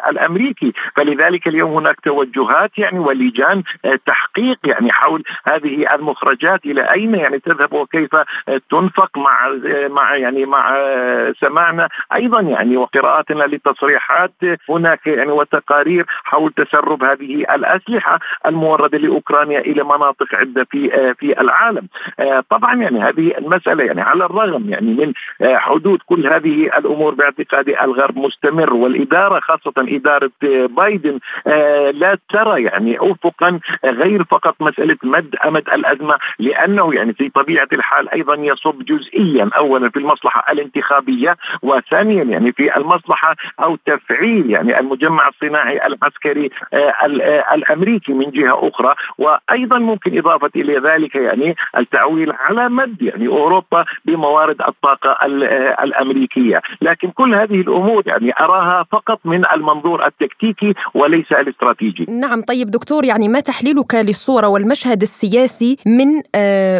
[0.09, 0.73] الأمريكي.
[0.95, 3.63] فلذلك اليوم هناك توجهات يعني ولجان
[4.05, 8.15] تحقيق يعني حول هذه المخرجات إلى أين يعني تذهب وكيف
[8.71, 10.77] تنفق مع مع يعني مع
[11.39, 14.31] سمعنا أيضا يعني وقراءاتنا لتصريحات
[14.69, 21.87] هناك يعني وتقارير حول تسرب هذه الأسلحة الموردة لأوكرانيا إلى مناطق عدة في في العالم.
[22.49, 28.17] طبعا يعني هذه المسألة يعني على الرغم يعني من حدود كل هذه الأمور باعتقادي الغرب
[28.17, 30.31] مستمر والإدارة خاصة إدارة
[30.67, 31.19] بايدن
[31.93, 38.09] لا ترى يعني افقا غير فقط مسألة مد أمد الأزمة لأنه يعني في طبيعة الحال
[38.09, 45.27] أيضا يصب جزئيا اولا في المصلحة الانتخابية وثانيا يعني في المصلحة أو تفعيل يعني المجمع
[45.27, 48.95] الصناعي العسكري آه، آه، الأمريكي من جهة أخرى
[49.51, 56.61] وأيضا ممكن إضافة إلى ذلك يعني التعويل على مد يعني أوروبا بموارد الطاقة آه، الأمريكية،
[56.81, 62.05] لكن كل هذه الأمور يعني أراها فقط من المنظور التكتيكي وليس الاستراتيجي.
[62.09, 66.07] نعم طيب دكتور يعني ما تحليلك للصورة والمشهد السياسي من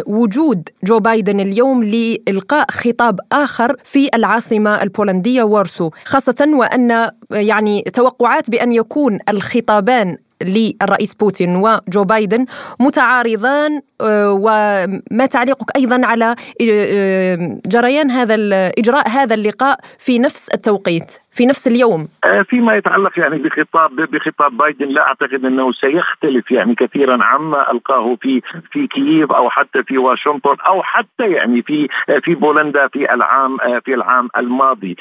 [0.08, 8.50] وجود جو بايدن اليوم لإلقاء خطاب آخر في العاصمة البولندية وارسو خاصة وأن يعني توقعات
[8.50, 12.46] بأن يكون الخطابان للرئيس بوتين وجو بايدن
[12.80, 16.34] متعارضان آه، وما تعليقك أيضا على
[16.70, 18.34] آه، جريان هذا
[18.78, 24.56] إجراء هذا اللقاء في نفس التوقيت في نفس اليوم؟ آه، فيما يتعلق يعني بخطاب بخطاب
[24.56, 28.40] بايدن لا أعتقد أنه سيختلف يعني كثيرا عما ألقاه في
[28.72, 31.88] في كييف أو حتى في واشنطن أو حتى يعني في
[32.24, 34.96] في بولندا في العام في العام الماضي.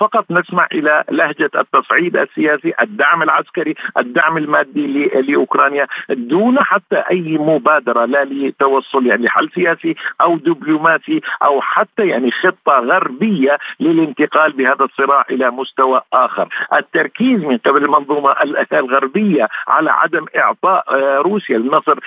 [0.00, 8.04] فقط نسمع إلى لهجة التصعيد السياسي الدعم العسكري الدعم المادي لاوكرانيا دون حتى اي مبادرة
[8.04, 15.24] لا لتوصل يعني حل سياسي أو دبلوماسي أو حتى يعني خطة غربية للانتقال بهذا الصراع
[15.30, 18.34] إلى مستوى آخر، التركيز من قبل المنظومة
[18.72, 21.98] الغربية على عدم إعطاء آه، روسيا النصر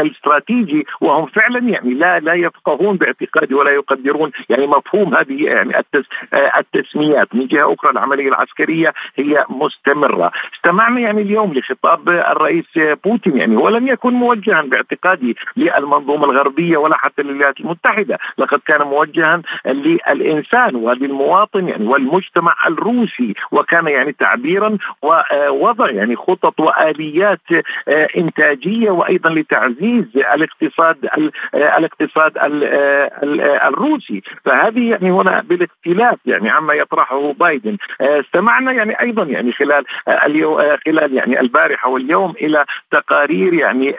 [0.00, 6.52] الاستراتيجي وهم فعلا يعني لا لا يفقهون باعتقادي ولا يقدرون يعني مفهوم هذه يعني آه،
[6.58, 12.64] التسميات من جهة أخرى العملية العسكرية هي مستمرة، استمعنا يعني اليوم لخطاب الرئيس
[13.04, 19.42] بوتين يعني ولم يكن موجها باعتقادي للمنظومة الغربية ولا حتى للولايات المتحدة، لقد كان موجها
[19.66, 27.40] للإنسان وللمواطن يعني والمجتمع الروسي وكان يعني تعبيرا ووضع يعني خطط وآليات
[28.16, 31.08] إنتاجية وأيضا لتعزيز الاقتصاد
[31.54, 32.32] الاقتصاد
[33.68, 34.22] الروسي.
[34.44, 37.76] فهذه يعني هنا بالاختلاف يعني عما يطرحه بايدن.
[38.00, 40.60] استمعنا يعني أيضا يعني خلال اليوم
[40.98, 43.96] خلال يعني البارحة واليوم إلى تقارير يعني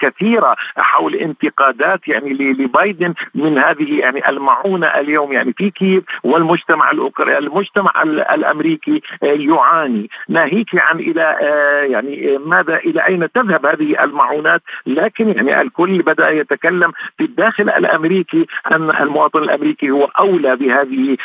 [0.00, 7.38] كثيرة حول انتقادات يعني لبايدن من هذه يعني المعونة اليوم يعني في كييف والمجتمع الأوكراني
[7.38, 8.02] المجتمع
[8.34, 10.10] الأمريكي آه، يعاني.
[10.28, 16.30] ناهيك عن إلى آه، يعني ماذا إلى أين تذهب هذه المعونات؟ لكن يعني الكل بدأ
[16.30, 21.16] يتكلم في الداخل الأمريكي أن المواطن الأمريكي هو أولى بهذه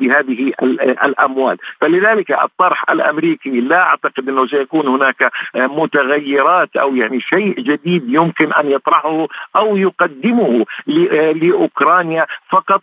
[0.00, 0.52] بهذه
[1.04, 1.56] الأموال.
[1.80, 8.52] فلذلك الطرح الأمريكي لا أعتقد إنه سيكون هناك آه، متغيرات أو يعني شيء جديد يمكن
[8.52, 10.64] أن يطرحه أو يقدمه
[11.34, 12.82] لأوكرانيا فقط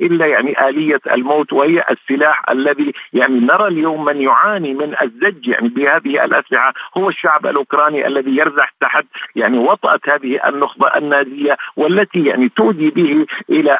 [0.00, 5.68] إلا يعني آلية الموت وهي السلاح الذي يعني نرى اليوم من يعاني من الزج يعني
[5.68, 9.04] بهذه الأسلحة هو الشعب الأوكراني الذي يرزح تحت
[9.36, 13.78] يعني وطأة هذه النخبة النازية والتي يعني تودي به إلى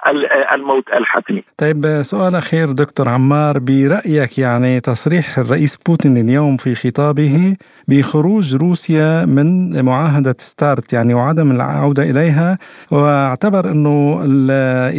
[0.52, 1.44] الموت الحتمي.
[1.58, 7.56] طيب سؤال أخير دكتور عمار برأيك يعني تصريح الرئيس بوتين اليوم في خطابه
[7.88, 12.58] بخروج روسيا من معاهدة ستارت يعني وعدم العودة إليها
[12.90, 14.20] واعتبر إنه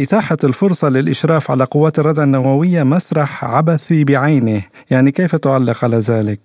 [0.02, 6.40] إتاحة الفرصة للإشراف على قوات الردع النووية مسرح عبثي بعينه يعني كيف تعلق على ذلك؟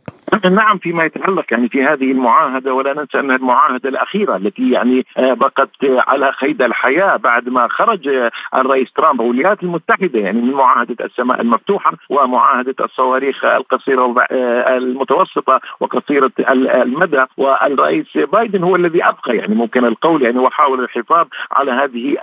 [0.51, 5.33] نعم فيما يتعلق يعني في هذه المعاهدة ولا ننسى أنها المعاهدة الأخيرة التي يعني آه،
[5.33, 8.09] بقت على قيد الحياة بعد ما خرج
[8.55, 16.31] الرئيس ترامب والولايات المتحدة يعني من معاهدة السماء المفتوحة ومعاهدة الصواريخ القصيرة آه، المتوسطة وقصيرة
[16.49, 22.17] المدى والرئيس بايدن هو الذي أبقى يعني ممكن القول يعني وحاول الحفاظ على هذه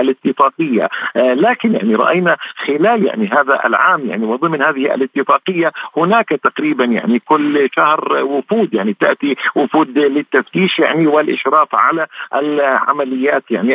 [0.00, 0.88] الاتفاقية.
[1.16, 7.18] آه، لكن يعني رأينا خلال يعني هذا العام يعني وضمن هذه الاتفاقية هناك تقريبا يعني
[7.18, 13.74] كل كل شهر وفود يعني تأتي وفود للتفتيش يعني والإشراف على العمليات يعني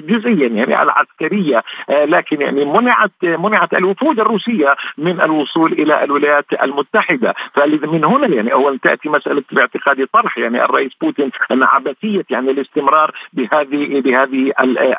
[0.00, 1.62] جزئيا يعني العسكرية.
[1.88, 7.34] لكن يعني منعت منعت الوفود الروسية من الوصول إلى الولايات المتحدة.
[7.54, 13.10] فمن هنا يعني اولا تأتي مسألة باعتقادي طرح يعني الرئيس بوتين أن عبثية يعني الاستمرار
[13.32, 14.52] بهذه بهذه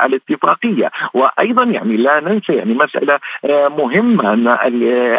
[0.06, 0.92] الاتفاقية.
[1.14, 4.48] وأيضا يعني لا ننسى يعني مسألة آه، مهمة أن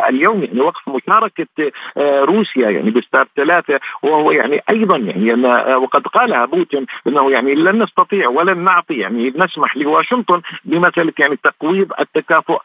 [0.09, 2.25] اليوم يعني وقف مشاركة آه،
[2.59, 7.83] روسيا يعني بستار ثلاثة وهو يعني أيضا يعني آه، وقد قالها بوتين إنه يعني لن
[7.83, 12.59] نستطيع ولن نعطي يعني نسمح لواشنطن بمساله يعني تقويض التكافؤ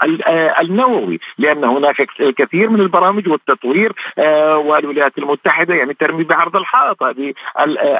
[0.61, 3.93] النووي لأن هناك الكثير من البرامج والتطوير
[4.57, 7.33] والولايات المتحدة يعني ترمي بعرض الحائط هذه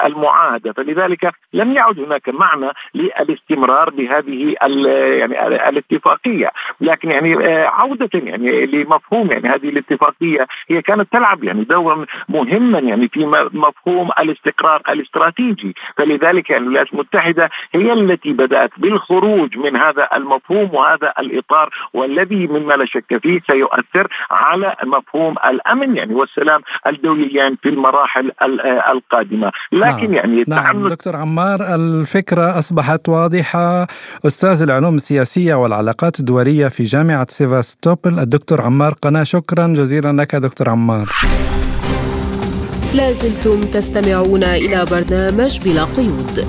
[0.06, 0.74] المعاهدة.
[0.74, 6.52] فلذلك لم يعد هناك معنى للاستمرار بهذه يعني الاتفاقية.
[6.82, 12.80] لكن يعني آه، عودة يعني لمفهوم يعني هذه الاتفاقية هي كانت تلعب يعني دورا مهما
[12.80, 15.74] يعني في مفهوم الاستقرار الاستراتيجي.
[15.98, 22.74] فلذلك يعني الولايات المتحدة هي التي بدأت بالخروج من هذا المفهوم وهذا الإطار والذي مما
[22.74, 28.32] لا شك فيه سيؤثر على مفهوم الأمن يعني والسلام الدوليان يعني في المراحل
[28.94, 29.52] القادمة.
[29.72, 30.14] لكن نعم.
[30.14, 30.88] يعني نعم.
[30.88, 33.88] دكتور عمار الفكرة أصبحت واضحة.
[34.28, 39.24] أستاذ العلوم السياسية والعلاقات الدولية في جامعة سيفاستوبل الدكتور عمار قناة.
[39.24, 41.08] شكرا جزيلا لك دكتور عمار.
[42.94, 46.46] لازلتم تستمعون إلى برنامج بلا قيود.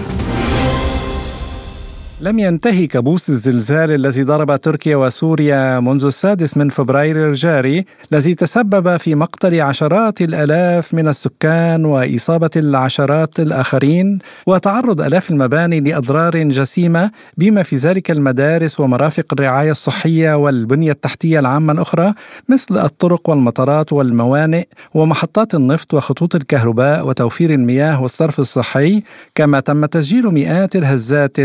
[2.24, 8.96] لم ينتهي كابوس الزلزال الذي ضرب تركيا وسوريا منذ السادس من فبراير الجاري الذي تسبب
[8.96, 17.62] في مقتل عشرات الآلاف من السكان وإصابة العشرات الآخرين وتعرض آلاف المباني لأضرار جسيمة بما
[17.62, 22.14] في ذلك المدارس ومرافق الرعاية الصحية والبنية التحتية العامة الأخرى
[22.48, 29.02] مثل الطرق والمطارات والموانئ ومحطات النفط وخطوط الكهرباء وتوفير المياه والصرف الصحي
[29.34, 31.38] كما تم تسجيل مئات الهزات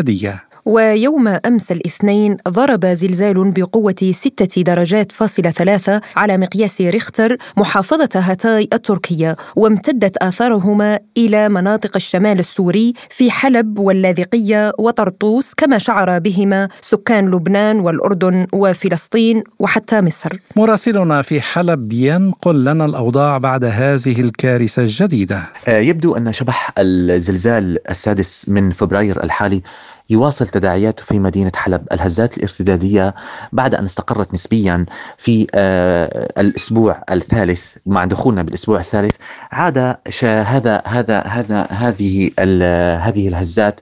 [0.00, 0.49] cada día.
[0.64, 8.68] ويوم أمس الاثنين ضرب زلزال بقوة ستة درجات فاصلة ثلاثة على مقياس ريختر محافظة هاتاي
[8.72, 17.30] التركية وامتدت آثارهما إلى مناطق الشمال السوري في حلب واللاذقية وطرطوس كما شعر بهما سكان
[17.30, 20.36] لبنان والأردن وفلسطين وحتى مصر.
[20.56, 25.42] مراسلنا في حلب ينقل لنا الأوضاع بعد هذه الكارثة الجديدة.
[25.68, 29.62] آه، يبدو أن شبح الزلزال السادس من فبراير الحالي
[30.10, 31.86] يواصل تداعياته في مدينة حلب.
[31.92, 33.14] الهزات الارتدادية
[33.52, 34.86] بعد أن استقرت نسبيا
[35.18, 39.16] في آه، الأسبوع الثالث مع دخولنا بالأسبوع الثالث
[39.52, 42.30] عاد هذا هذا هذا هذه
[43.02, 43.80] هذه الهزات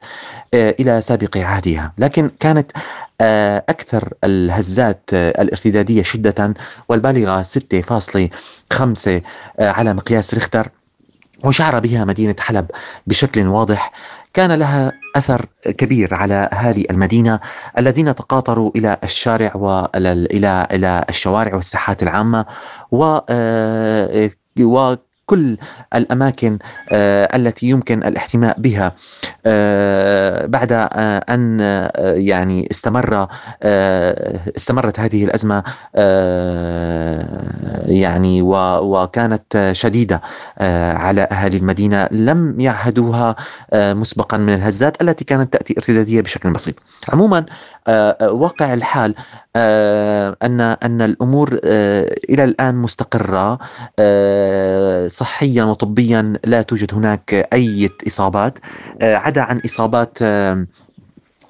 [0.55, 1.93] آه، إلى سابق عهدها.
[1.99, 2.73] لكن كانت
[3.21, 6.55] آه، أكثر الهزات الارتدادية شدة
[6.89, 9.23] والبالغة 6.5
[9.61, 10.69] على مقياس ريختر
[11.45, 12.67] وشعر بها مدينة حلب
[13.07, 13.93] بشكل واضح.
[14.35, 17.41] كان لها أثر كبير على أهالي المدينة
[17.79, 22.47] الذين تقاطروا إلى الشارع والى إلى الشوارع والساحات العامة
[22.91, 24.31] و آه،
[25.29, 25.57] كل
[25.95, 26.59] الأماكن
[26.93, 28.93] آه، التي يمكن الاحتماء بها
[29.47, 31.61] آه، بعد آه، أن
[32.17, 33.29] يعني استمر
[34.57, 35.63] استمرت هذه الأزمة
[37.89, 40.23] يعني وكانت شديدة
[40.95, 43.37] على أهالي المدينة لم يعهدوها
[43.75, 46.75] مسبقا من الهزات التي كانت تأتي ارتدادية بشكل بسيط.
[47.09, 47.47] عموما
[48.23, 49.15] واقع الحال
[49.57, 51.61] أن أن الأمور
[52.31, 53.59] إلى الآن مستقرة
[55.09, 58.59] صحيا وطبيا لا توجد هناك أي إصابات
[59.03, 60.19] آه، عدا عن إصابات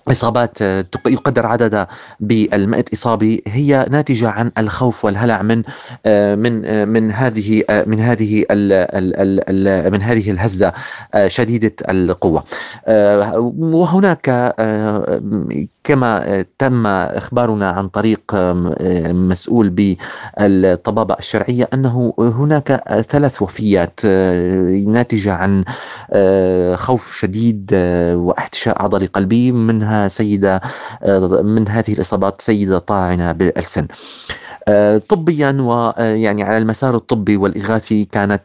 [0.09, 1.89] إصابات آه، يقدر عددها
[2.21, 5.63] بالمئة إصابة هي ناتجة عن الخوف والهلع من
[6.07, 8.45] آه، من من هذه من هذه
[9.91, 10.73] من هذه الهزة
[11.27, 12.45] شديدة القوة.
[13.59, 14.55] وهناك
[15.89, 18.23] كما تم إخبارنا عن طريق
[19.11, 24.07] مسؤول بالطبابة الشرعية أنه هناك ثلاث وفيات
[24.87, 25.65] ناتجة عن
[26.77, 27.71] خوف شديد
[28.15, 30.61] واحتشاء عضلي قلبي منها سيدة
[31.43, 33.87] من هذه الإصابات سيدة طاعنة بالسن.
[35.09, 38.43] طبيا ويعني على المسار الطبي والإغاثي كانت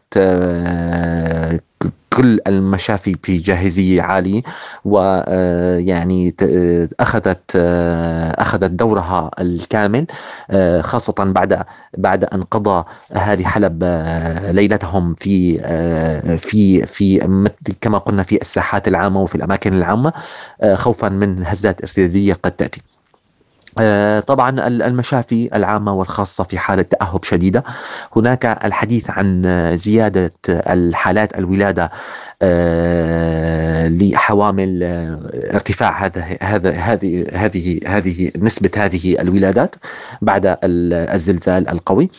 [2.13, 4.41] كل المشافي في جاهزية عالية
[4.85, 10.05] ويعني آه، آه، أخذت آه، أخذت دورها الكامل
[10.81, 11.63] خاصة بعد
[11.97, 13.83] بعد أن قضى أهالي حلب
[14.51, 15.57] ليلتهم في
[16.37, 17.19] في في
[17.81, 20.13] كما قلنا في الساحات العامة وفي الأماكن العامة
[20.73, 22.92] خوفا من هزات ارتدادية قد تأتي.
[24.27, 27.63] طبعا المشافي العامة والخاصة في حالة تأهب شديدة.
[28.15, 29.43] هناك الحديث عن
[29.75, 31.89] زيادة الحالات الولادة آه،
[33.89, 35.19] لحوامل آه،
[35.53, 39.75] ارتفاع هذا هذا هذه هذه هذه نسبة هذه الولادات
[40.21, 42.09] بعد الزلزال القوي.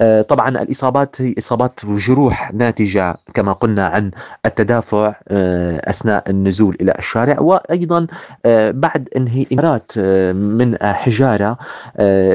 [0.00, 4.10] آه، طبعا الإصابات هي إصابات وجروح ناتجة كما قلنا عن
[4.46, 7.40] التدافع آه، أثناء النزول إلى الشارع.
[7.40, 8.06] وأيضا
[8.46, 9.98] آه، بعد انهيارات
[10.34, 11.58] من حجارة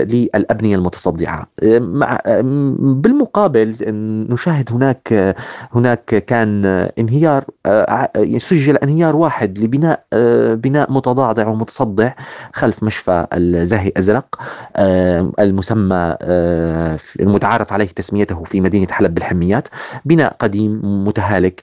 [0.03, 1.47] للأبنية المتصدعة.
[3.03, 3.75] بالمقابل
[4.29, 5.35] نشاهد هناك
[5.73, 6.65] هناك كان
[6.99, 7.22] انهيار
[8.37, 10.05] سجل انهيار واحد لبناء
[10.55, 12.13] بناء متضعضع ومتصدع
[12.53, 14.41] خلف مشفى الزاهي ازرق
[15.39, 16.15] المسمى
[17.19, 19.67] المتعارف عليه تسميته في مدينة حلب بالحميات.
[20.05, 21.61] بناء قديم متهالك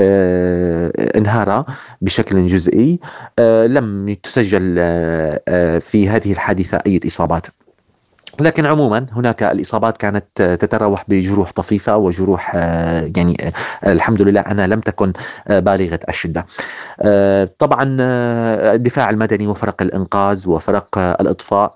[0.00, 1.64] آه انهار
[2.02, 3.00] بشكل جزئي.
[3.38, 7.46] آه لم تسجل آه في هذه الحادثة أي إصابات
[8.40, 13.36] لكن عموما هناك الإصابات كانت تتراوح بجروح طفيفة وجروح آه، يعني
[13.84, 15.12] آه، الحمد لله انها لم تكن
[15.48, 16.46] آه، بالغة الشدة.
[17.58, 17.96] طبعا
[18.74, 21.74] الدفاع المدني وفرق الإنقاذ وفرق الإطفاء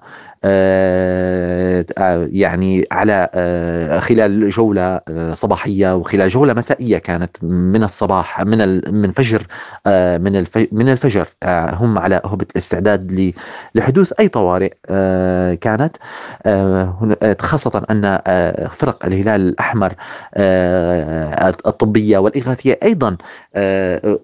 [2.33, 5.01] يعني على آه، خلال جولة
[5.35, 9.47] صباحية وخلال جولة مسائية كانت من الصباح من من فجر
[10.19, 11.29] من من الفجر
[11.73, 13.33] هم على هبة الاستعداد
[13.75, 14.73] لحدوث أي طوارئ
[15.57, 15.97] كانت.
[17.41, 18.19] خاصة أن
[18.69, 19.93] فرق الهلال الأحمر
[21.67, 23.17] الطبية والإغاثية أيضا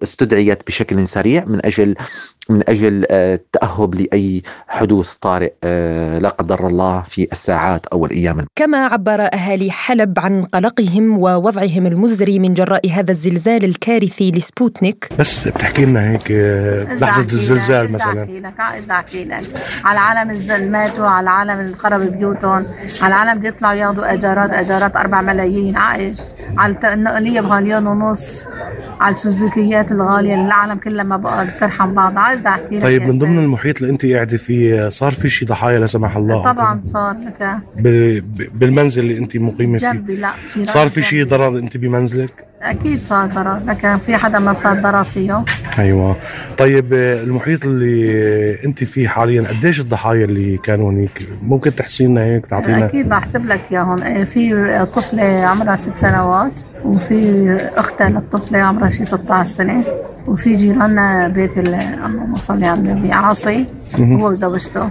[0.03, 1.95] استدعيت بشكل سريع من أجل
[2.49, 5.53] من أجل التأهب لأي حدوث طارئ
[6.21, 8.45] لا قدر الله في الساعات أو الأيام.
[8.55, 15.09] كما عبر أهالي حلب عن قلقهم ووضعهم المزري من جراء هذا الزلزال الكارثي لسبوتنيك.
[15.19, 16.31] بس بتحكي لنا هيك
[17.01, 18.27] لحظة الزلزال مثلا.
[18.29, 18.53] لك
[19.83, 22.65] على عالم الزل ماتوا على عالم اللي خرب بيوتهم
[23.01, 25.77] على عالم بيطلعوا ياخذوا أجارات أجارات 4 ملايين.
[25.77, 26.17] عايش.
[26.57, 28.43] على النقلية بغاليون ونص
[28.99, 32.17] على السوزوكيات الغالية اللي العالم كلها ما بقى ترحم بعض.
[32.17, 35.85] عايز احكي طيب من ضمن المحيط اللي أنت قاعدة فيه صار في شي ضحايا لا
[35.97, 36.43] سمح الله.
[36.43, 37.59] طبعا صار لك
[38.53, 39.91] بالمنزل اللي أنت مقيمة فيه.
[39.91, 44.39] جنبي لا في صار في شي ضرر أنت بمنزلك؟ أكيد صار ضرر لكن في حدا
[44.39, 45.43] ما صار ضرر فيه.
[45.79, 46.15] أيوه.
[46.57, 52.45] طيب المحيط اللي أنت فيه حاليا قديش الضحايا اللي كانوا هناك ممكن تحصي لنا هيك
[52.45, 52.85] تعطينا.
[52.85, 54.25] أكيد بحسب لك إياهم.
[54.25, 56.53] في طفلة عمرها ست سنوات
[56.85, 59.83] وفي اختها للطفله عمرها شي 16 سنة
[60.27, 63.65] وفي جيراننا بيت اللهم صل على النبي عاصي
[63.99, 64.89] هو وزوجته.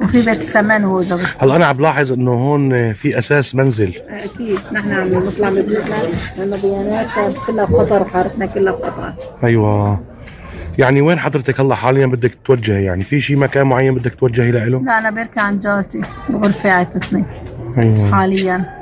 [0.00, 3.92] وفي بيت السمان هو وزوجته هلا أنا عم بلاحظ إنه هون في أساس منزل.
[4.08, 5.96] أكيد نحن عم نطلع من بيوتنا
[6.38, 9.14] لأنه بياناتنا كلها بخطر وحارتنا كلها بخطر.
[9.44, 10.00] أيوه.
[10.78, 14.82] يعني وين حضرتك هلا حاليا بدك توجهي يعني في شيء مكان معين بدك توجهي له؟
[14.84, 17.24] لا أنا بركي عند جارتي بغرفة عيلتنا
[17.78, 18.10] أيوه.
[18.10, 18.76] حاليا.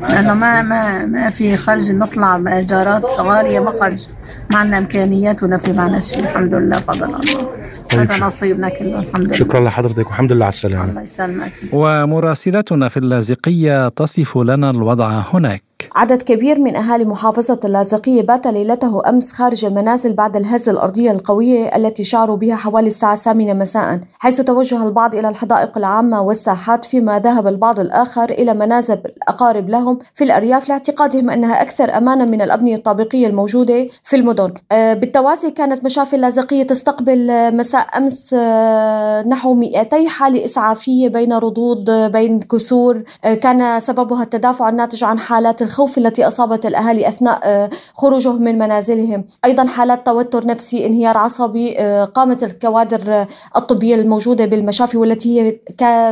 [0.00, 4.06] لأنه ما ما ما في خرج نطلع بايجارات غالية ما خرج
[4.50, 7.48] ما عندنا إمكانيات ولا في معنا شيء الحمد لله فضل الله
[7.92, 9.34] طيب هذا نصيبنا كله الحمد لله.
[9.34, 10.90] شكرا لحضرتك والحمد لله على السلامة.
[10.90, 11.52] الله يسلمك.
[11.72, 15.69] ومراسلتنا في اللاذقية تصف لنا الوضع هناك.
[15.94, 21.76] عدد كبير من أهالي محافظة اللاذقية بات ليلته أمس خارج المنازل بعد الهزة الأرضية القوية
[21.76, 27.18] التي شعروا بها حوالي الساعة الثامنة مساء حيث توجه البعض إلى الحدائق العامة والساحات فيما
[27.18, 32.76] ذهب البعض الآخر إلى منازل الأقارب لهم في الأرياف لاعتقادهم أنها أكثر أمانا من الأبنية
[32.76, 34.54] الطابقية الموجودة في المدن.
[34.72, 41.32] آه، بالتوازي كانت مشافي اللاذقية تستقبل آه، مساء أمس آه، نحو 200 حالة إسعافية بين
[41.32, 47.70] ردود بين كسور كان سببها التدافع الناتج عن حالات الخوف التي أصابت الأهالي أثناء آه،
[47.94, 49.24] خروجهم من منازلهم.
[49.44, 55.56] أيضا حالات توتر نفسي انهيار عصبي آه، قامت الكوادر آه، الطبية الموجودة بالمشافي والتي هي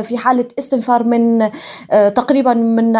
[0.03, 1.49] في حالة استنفار من
[2.15, 2.97] تقريبا من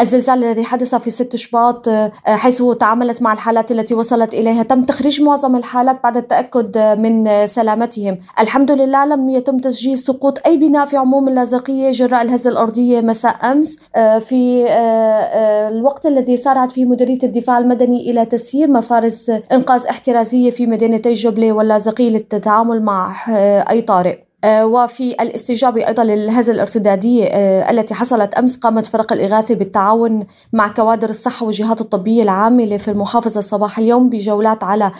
[0.00, 1.88] الزلزال الذي حدث في 6 شباط
[2.26, 4.62] حيث تعاملت مع الحالات التي وصلت إليها.
[4.62, 8.18] تم تخريج معظم الحالات بعد التأكد من سلامتهم.
[8.40, 13.52] الحمد لله لم يتم تسجيل سقوط أي بناء في عموم اللاذقية جراء الهزة الأرضية مساء
[13.52, 13.76] أمس.
[14.24, 20.50] في آه، آه، الوقت الذي سارعت فيه مديرية الدفاع المدني إلى تسيير مفارز إنقاذ احترازية
[20.50, 24.18] في مدينتي جبلة واللاذقية للتعامل مع آه، أي طارئ.
[24.46, 27.24] وفي الاستجابة أيضا للهزة الارتدادية
[27.70, 33.40] التي حصلت أمس قامت فرق الإغاثة بالتعاون مع كوادر الصحة والجهات الطبية العاملة في المحافظة
[33.40, 34.90] صباح اليوم بجولات على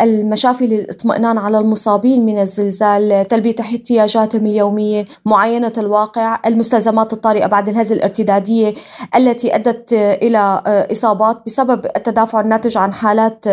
[0.00, 7.94] المشافي للاطمئنان على المصابين من الزلزال تلبية احتياجاتهم اليومية معاينة الواقع المستلزمات الطارئة بعد الهزة
[7.94, 8.74] الارتدادية
[9.16, 10.62] التي أدت إلى
[10.92, 13.44] إصابات بسبب التدافع الناتج عن حالات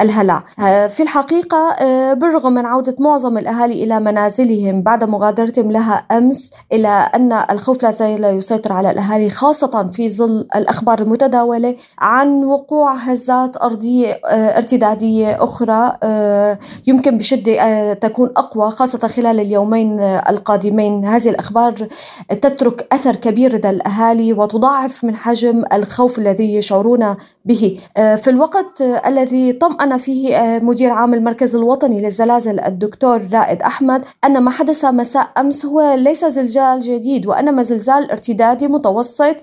[0.00, 0.42] الهلع.
[0.88, 1.76] في الحقيقة
[2.14, 4.00] بالرغم من عودة معظم الأهالي إلى
[4.44, 10.08] منازلهم بعد مغادرتهم لها أمس إلى أن الخوف لا زال يسيطر على الأهالي خاصة في
[10.08, 15.92] ظل الأخبار المتداولة عن وقوع هزات أرضية ارتدادية أخرى
[16.86, 21.04] يمكن بشدة تكون أقوى خاصة خلال اليومين القادمين.
[21.04, 21.88] هذه الأخبار
[22.28, 27.80] تترك أثر كبير لدى الأهالي وتضاعف من حجم الخوف الذي يشعرون به.
[27.94, 34.50] في الوقت الذي طمأن فيه مدير عام المركز الوطني للزلازل الدكتور رائد أحمد أن ما
[34.50, 39.36] حدث مساء أمس هو ليس زلزال جديد وإنما زلزال ارتدادي متوسط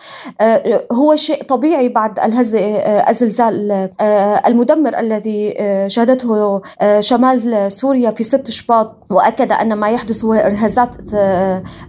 [0.91, 2.59] هو شيء طبيعي بعد الهزة
[3.09, 3.89] الزلزال
[4.47, 5.53] المدمر الذي
[5.87, 6.61] شهدته
[6.99, 10.95] شمال سوريا في ست شباط وأكد أن ما يحدث هو هزات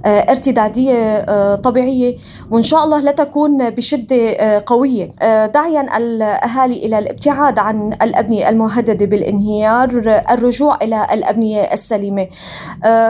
[0.06, 1.24] ارتدادية
[1.54, 2.16] طبيعية
[2.50, 5.10] وإن شاء الله لا تكون بشدة قوية.
[5.46, 12.28] داعيا الأهالي إلى الابتعاد عن الأبنية المهددة بالانهيار الرجوع إلى الأبنية السليمة.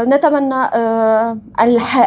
[0.09, 0.65] نتمنى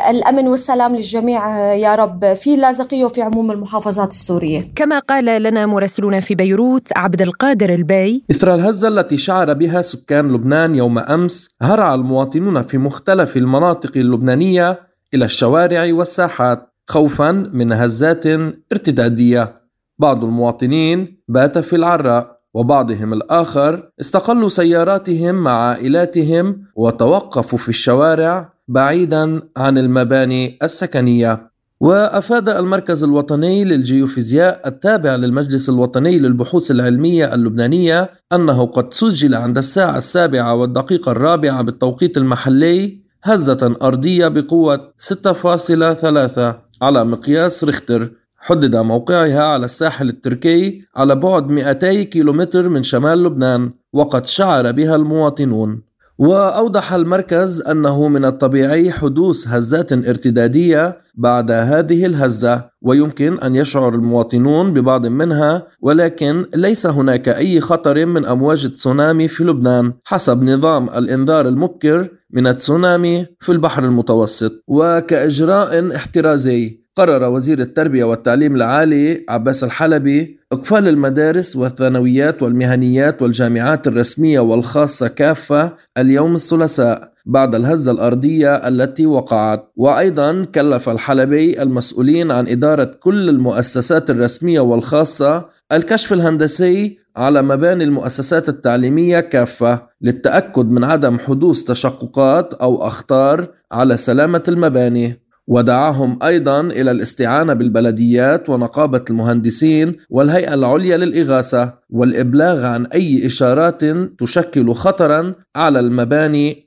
[0.10, 4.72] الأمن والسلام للجميع يا رب في اللاذقية وفي عموم المحافظات السورية.
[4.76, 10.32] كما قال لنا مراسلنا في بيروت عبد القادر الباي إثر الهزة التي شعر بها سكان
[10.34, 14.80] لبنان يوم أمس هرع المواطنون في مختلف المناطق اللبنانية
[15.14, 18.26] إلى الشوارع والساحات خوفا من هزات
[18.72, 19.62] ارتدادية.
[20.00, 22.35] بعض المواطنين بات في العراء.
[22.56, 31.52] وبعضهم الآخر استقلوا سياراتهم مع عائلاتهم وتوقفوا في الشوارع بعيدا عن المباني السكنية.
[31.80, 39.98] وأفاد المركز الوطني للجيوفيزياء التابع للمجلس الوطني للبحوث العلمية اللبنانية أنه قد سجل عند الساعة
[39.98, 46.40] السابعة والدقيقة الرابعة بالتوقيت المحلي هزة أرضية بقوة 6.3
[46.82, 48.12] على مقياس ريختر.
[48.48, 54.96] حدد موقعها على الساحل التركي على بعد 200 كيلومتر من شمال لبنان وقد شعر بها
[54.96, 55.82] المواطنون.
[56.18, 64.74] وأوضح المركز أنه من الطبيعي حدوث هزات ارتدادية بعد هذه الهزة ويمكن أن يشعر المواطنون
[64.74, 71.48] ببعض منها ولكن ليس هناك أي خطر من أمواج تسونامي في لبنان حسب نظام الإنذار
[71.48, 74.64] المبكر من التسونامي في البحر المتوسط.
[74.68, 84.40] وكإجراء احترازي قرر وزير التربية والتعليم العالي عباس الحلبي إقفال المدارس والثانويات والمهنيات والجامعات الرسمية
[84.40, 89.72] والخاصة كافة اليوم الثلاثاء بعد الهزة الأرضية التي وقعت.
[89.76, 98.50] وأيضا كلف الحلبي المسؤولين عن إدارة كل المؤسسات الرسمية والخاصة الكشف الهندسي على مباني المؤسسات
[98.50, 105.25] التعليمية كافة للتأكد من عدم حدوث تشققات أو أخطار على سلامة المباني.
[105.48, 113.86] ودعاهم أيضا إلى الاستعانة بالبلديات ونقابة المهندسين والهيئة العليا للإغاثة والإبلاغ عن أي إشارات
[114.20, 116.66] تشكل خطرا على المباني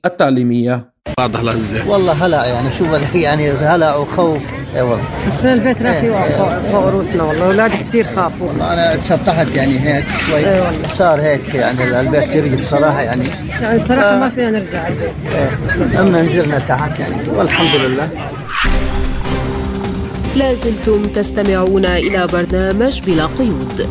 [1.09, 2.85] التعليميه بعض الهزة والله هلع يعني شو
[3.17, 4.41] يعني هلع وخوف.
[4.75, 5.03] اي والله.
[5.27, 8.47] بس البيت راح يوقع فوق, فوق رؤوسنا والله أولاد كثير خافوا.
[8.47, 10.37] والله أنا تسطحت يعني هيك شوي.
[10.39, 10.87] اي والله.
[10.89, 13.25] صار هيك يعني البيت يرقد صراحة يعني.
[13.61, 14.21] يعني صراحة ف...
[14.21, 14.87] ما فينا نرجع.
[14.87, 15.99] البيت إيه.
[15.99, 18.09] أما نزلنا تحت يعني والحمد لله.
[20.35, 23.87] لازلتم تستمعون إلى برنامج بلا قيود.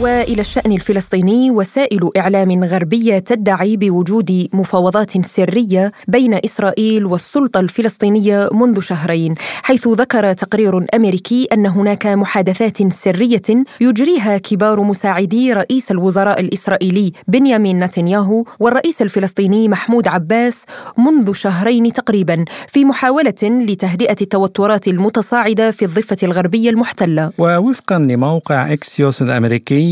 [0.00, 8.80] وإلى الشأن الفلسطيني وسائل إعلام غربية تدعي بوجود مفاوضات سرية بين إسرائيل والسلطة الفلسطينية منذ
[8.80, 13.42] شهرين حيث ذكر تقرير أمريكي أن هناك محادثات سرية
[13.80, 20.64] يجريها كبار مساعدي رئيس الوزراء الإسرائيلي بنيامين نتنياهو والرئيس الفلسطيني محمود عباس
[20.98, 27.32] منذ شهرين تقريبا في محاولة لتهدئة التوترات المتصاعدة في الضفة الغربية المحتلة.
[27.38, 29.85] ووفقا لموقع إكسيوس الأمريكي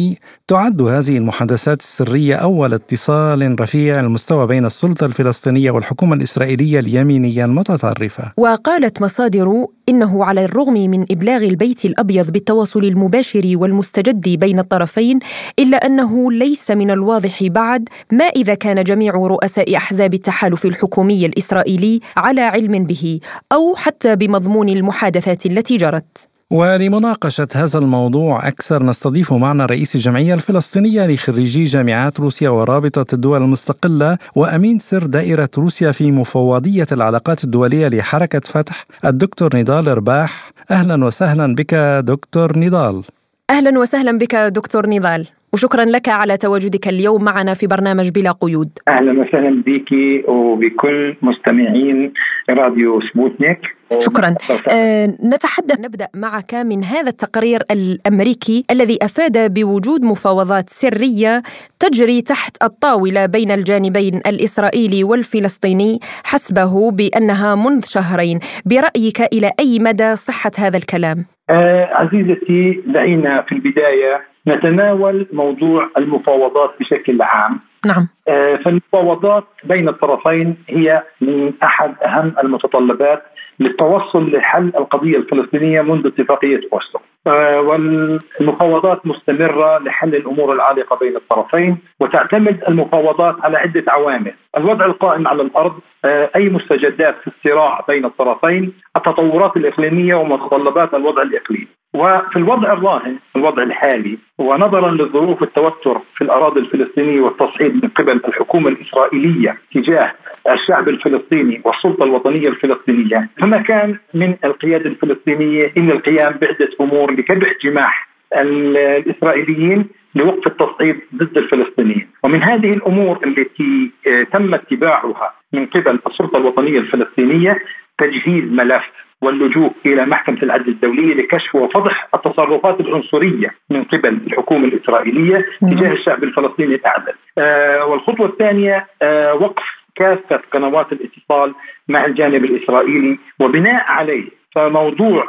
[0.49, 8.32] تعد هذه المحادثات السرية أول اتصال رفيع المستوى بين السلطة الفلسطينية والحكومة الإسرائيلية اليمينية المتطرفة.
[8.36, 15.18] وقالت مصادر إنه على الرغم من إبلاغ البيت الأبيض بالتواصل المباشر والمستجد بين الطرفين
[15.59, 22.01] إلا أنه ليس من الواضح بعد ما إذا كان جميع رؤساء أحزاب التحالف الحكومي الإسرائيلي
[22.16, 23.20] على علم به
[23.53, 26.34] أو حتى بمضمون المحادثات التي جرت.
[26.55, 34.18] ولمناقشة هذا الموضوع أكثر نستضيف معنا رئيس الجمعية الفلسطينية لخريجي جامعات روسيا ورابطة الدول المستقلة
[34.36, 40.50] وأمين سر دائرة روسيا في مفوضية العلاقات الدولية لحركة فتح الدكتور نضال رباح.
[40.70, 41.74] أهلا وسهلا بك
[42.12, 43.02] دكتور نضال.
[43.50, 48.70] أهلا وسهلا بك دكتور نضال وشكرا لك على تواجدك اليوم معنا في برنامج بلا قيود.
[48.88, 49.90] أهلا وسهلا بك
[50.28, 52.12] وبكل مستمعين
[52.50, 53.61] راديو سبوتنيك.
[53.91, 54.35] شكرا.
[54.68, 55.80] أه نتحدث.
[55.80, 61.43] نبدأ معك من هذا التقرير الأمريكي الذي أفاد بوجود مفاوضات سرية
[61.80, 68.41] تجري تحت الطاولة بين الجانبين الإسرائيلي والفلسطيني حسبه بأنها منذ شهرين.
[68.66, 76.70] برأيك إلى أي مدى صحة هذا الكلام؟ آه عزيزتي دعينا في البداية نتناول موضوع المفاوضات
[76.80, 77.61] بشكل عام.
[77.87, 78.09] نعم.
[78.28, 83.22] آه فالمفاوضات بين الطرفين هي من أحد أهم المتطلبات
[83.61, 87.01] للتوصل لحل القضية الفلسطينية منذ اتفاقية أوسلو.
[87.26, 94.35] آه والمفاوضات مستمرة لحل الأمور العالقة بين الطرفين وتعتمد المفاوضات على عدة عوامل.
[94.57, 95.72] الوضع القائم على الأرض
[96.05, 101.68] آه أي مستجدات في الصراع بين الطرفين التطورات الإقليمية ومتطلبات الوضع الإقليمي.
[101.95, 108.68] وفي الوضع الراهن الوضع الحالي ونظرا لظروف التوتر في الأراضي الفلسطينية والتصعيد من قبل الحكومة
[108.68, 110.12] الإسرائيلية تجاه
[110.51, 113.28] الشعب الفلسطيني والسلطة الوطنية الفلسطينية.
[113.40, 121.38] فما كان من القيادة الفلسطينية الا القيام بعدة أمور لكبح جماح الإسرائيليين لوقف التصعيد ضد
[121.38, 122.09] الفلسطينيين.
[122.22, 123.90] ومن هذه الأمور التي
[124.32, 127.59] تم اتباعها من قبل السلطة الوطنية الفلسطينية
[127.99, 135.45] تجهيز ملف واللجوء إلى محكمة العدل الدولية لكشف وفضح التصرفات العنصرية من قبل الحكومة الإسرائيلية
[135.61, 137.12] تجاه الشعب الفلسطيني الاعزل.
[137.39, 139.65] آه والخطوة الثانية آه وقف
[139.97, 141.55] كافة قنوات الاتصال
[141.89, 145.29] مع الجانب الإسرائيلي وبناء عليه فموضوع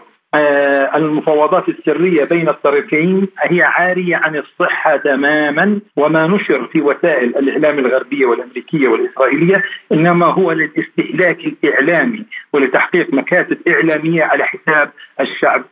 [0.96, 8.26] المفاوضات السرية بين الطرفين هي عارية عن الصحة تماما وما نشر في وسائل الإعلام الغربية
[8.26, 15.64] والأمريكية والإسرائيلية إنما هو للاستهلاك الإعلامي ولتحقيق مكاسب إعلامية على حساب الشعب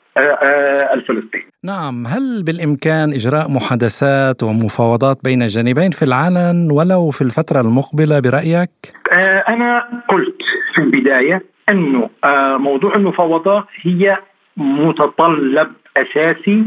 [0.94, 1.46] الفلسطيني.
[1.64, 8.70] نعم، هل بالإمكان إجراء محادثات ومفاوضات بين الجانبين في العلن ولو في الفترة المقبلة برأيك؟
[9.48, 10.38] أنا قلت
[10.76, 12.10] في البداية إنه
[12.58, 14.18] موضوع المفاوضات هي
[14.58, 16.64] متطلب أساسي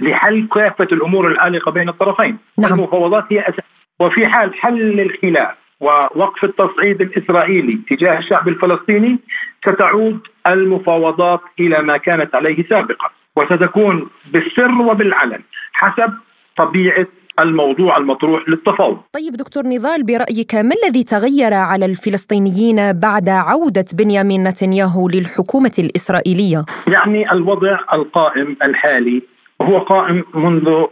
[0.00, 2.38] لحل كافة الأمور العالقه بين الطرفين.
[2.58, 2.72] نعم.
[2.72, 3.64] المفاوضات هي أساس
[4.00, 9.18] وفي حال حل الخلاف ووقف التصعيد الإسرائيلي تجاه الشعب الفلسطيني
[9.60, 15.40] ستعود المفاوضات إلى ما كانت عليه سابقا وستكون بالسر وبالعلن
[15.72, 16.12] حسب
[16.56, 17.06] طبيعة
[17.40, 18.98] الموضوع المطروح للتفاوض.
[19.12, 26.64] طيب دكتور نضال برأيك ما الذي تغير على الفلسطينيين بعد عودة بنيامين نتنياهو للحكومة الإسرائيلية؟
[26.86, 29.22] يعني الوضع القائم الحالي
[29.62, 30.86] هو قائم منذ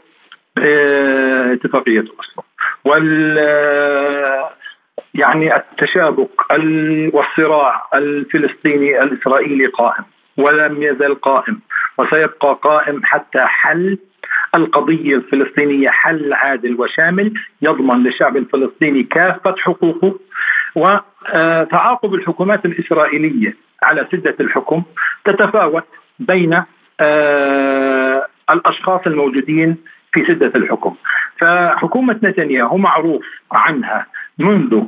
[1.53, 2.45] اتفاقية أوسلو
[2.85, 3.39] وال
[5.15, 6.31] يعني التشابك
[7.15, 10.05] والصراع الفلسطيني الإسرائيلي قائم
[10.37, 11.61] ولم يزل قائم
[11.99, 13.99] وسيبقى قائم حتى حل
[14.55, 17.33] القضية الفلسطينية حل عادل وشامل
[17.63, 20.19] يضمن للشعب الفلسطيني كافة حقوقه
[20.75, 24.83] وتعاقب الحكومات الإسرائيلية على سدة الحكم
[25.25, 25.85] تتفاوت
[26.19, 26.63] بين
[28.51, 29.77] الأشخاص الموجودين
[30.13, 30.95] في سدة الحكم.
[31.39, 34.07] فحكومة نتنياهو معروف عنها
[34.39, 34.83] منذ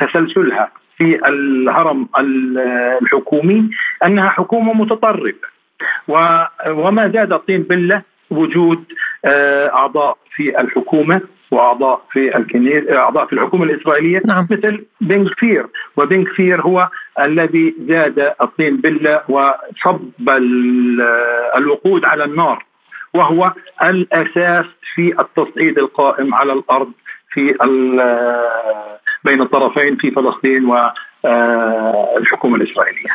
[0.00, 2.08] تسلسلها في الهرم
[3.02, 3.70] الحكومي
[4.04, 5.48] أنها حكومة متطرفة
[6.68, 8.84] وما زاد الطين بلة وجود
[9.74, 11.20] أعضاء في الحكومة
[11.50, 14.46] وأعضاء في الكنيسه أعضاء في الحكومة الإسرائيلية نعم.
[14.50, 15.66] مثل بن كفير
[15.96, 16.88] وبن كفير هو
[17.20, 20.28] الذي زاد الطين بله وصب
[21.56, 22.64] الوقود على النار
[23.14, 23.52] وهو
[23.82, 26.92] الأساس في التصعيد القائم على الأرض
[27.30, 27.54] في
[29.24, 30.64] بين الطرفين في فلسطين
[31.24, 33.10] والحكومة الإسرائيلية.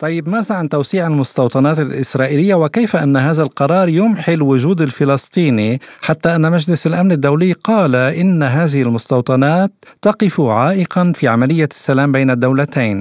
[0.00, 5.78] طيب ماذا عن توسيع المستوطنات الإسرائيلية وكيف أن هذا القرار يمحي الوجود الفلسطيني؟
[6.08, 9.70] حتى أن مجلس الأمن الدولي قال إن هذه المستوطنات
[10.02, 12.96] تقف عائقا في عملية السلام بين الدولتين.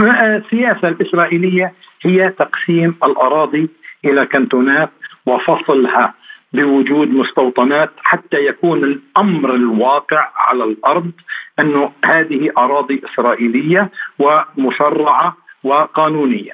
[0.00, 1.72] السياسة الإسرائيلية
[2.02, 3.68] هي تقسيم الأراضي
[4.04, 4.90] إلى كنتونات
[5.26, 6.14] وفصلها
[6.52, 11.10] بوجود مستوطنات حتى يكون الأمر الواقع على الأرض
[11.60, 16.52] انه هذه أراضي إسرائيلية ومشرعة وقانونية.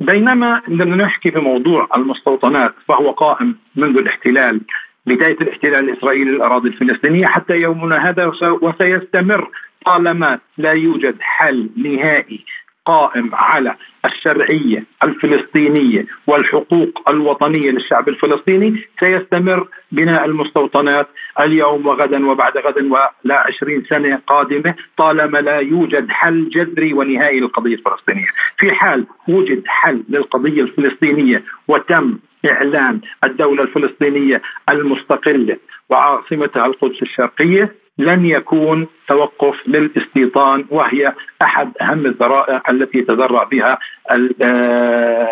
[0.00, 4.60] بينما لما نحكي في موضوع المستوطنات فهو قائم منذ الاحتلال
[5.06, 8.32] بداية الاحتلال الإسرائيلي للأراضي الفلسطينية حتى يومنا هذا
[8.62, 9.50] وسيستمر
[9.84, 12.44] طالما لا يوجد حل نهائي
[12.86, 13.74] قائم على
[14.04, 21.08] الشرعية الفلسطينية والحقوق الوطنية للشعب الفلسطيني سيستمر بناء المستوطنات
[21.40, 27.74] اليوم وغدا وبعد غد ولا عشرين سنة قادمة طالما لا يوجد حل جذري ونهائي للقضية
[27.74, 28.26] الفلسطينية.
[28.58, 35.56] في حال وجد حل للقضية الفلسطينية وتم إعلان الدولة الفلسطينية المستقلة
[35.90, 43.78] وعاصمتها القدس الشرقية لن يكون توقف للاستيطان وهي أحد أهم الذرائع التي يتذرع بها
[44.10, 45.28] آه،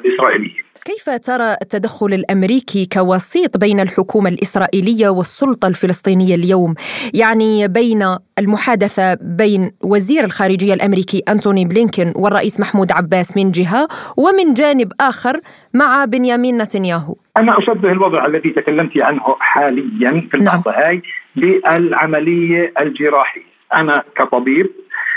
[0.00, 0.70] الإسرائيليين.
[0.84, 6.74] كيف ترى التدخل الأمريكي كوسيط بين الحكومة الإسرائيلية والسلطة الفلسطينية اليوم؟
[7.14, 8.02] يعني بين
[8.38, 13.88] المحادثة بين وزير الخارجية الأمريكي أنتوني بلينكن والرئيس محمود عباس من جهة
[14.18, 15.40] ومن جانب آخر
[15.74, 17.14] مع بنيامين نتنياهو.
[17.36, 20.82] أنا أشبه الوضع الذي تكلمت عنه حاليا في اللحظة نعم.
[20.82, 21.02] هاي
[21.36, 24.70] بالعملية الجراحية، أنا كطبيب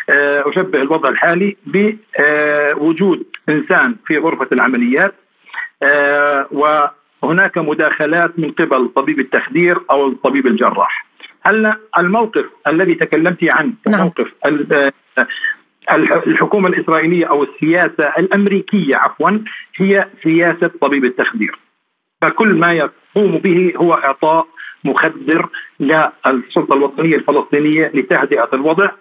[0.09, 5.13] آه، أشبه الوضع الحالي بوجود إنسان في غرفة العمليات
[5.83, 11.05] آه، وهناك مداخلات من قبل طبيب التخدير أو الطبيب الجراح.
[11.41, 14.01] هلا الموقف الذي تكلمت عنه نعم.
[14.01, 14.91] موقف آه،
[16.27, 19.39] الحكومة الإسرائيلية أو السياسة الأمريكية عفوا
[19.75, 21.59] هي سياسة طبيب التخدير.
[22.21, 24.47] فكل ما يقوم به هو إعطاء
[24.85, 28.91] مخدر للسلطة الوطنية الفلسطينية لتهدئة الوضع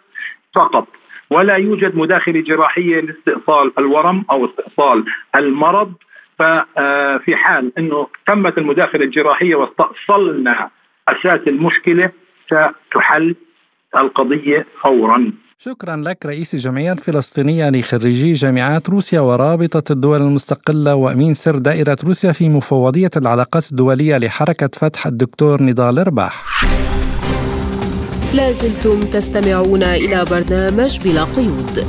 [0.55, 0.89] فقط.
[1.31, 5.05] ولا يوجد مداخله جراحية لاستئصال الورم أو استئصال
[5.37, 5.93] المرض.
[6.39, 10.71] ففي حال إنه تمت المداخله الجراحية واستأصلنا
[11.09, 12.11] أساس المشكلة
[12.47, 13.35] ستحل
[13.97, 15.33] القضية فورا.
[15.65, 22.33] شكرا لك رئيس الجمعية الفلسطينية لخريجي جامعات روسيا ورابطة الدول المستقلة وأمين سر دائرة روسيا
[22.33, 26.65] في مفوضية العلاقات الدولية لحركة فتح الدكتور نضال رباح
[28.35, 31.87] لازلتم تستمعون إلى برنامج بلا قيود.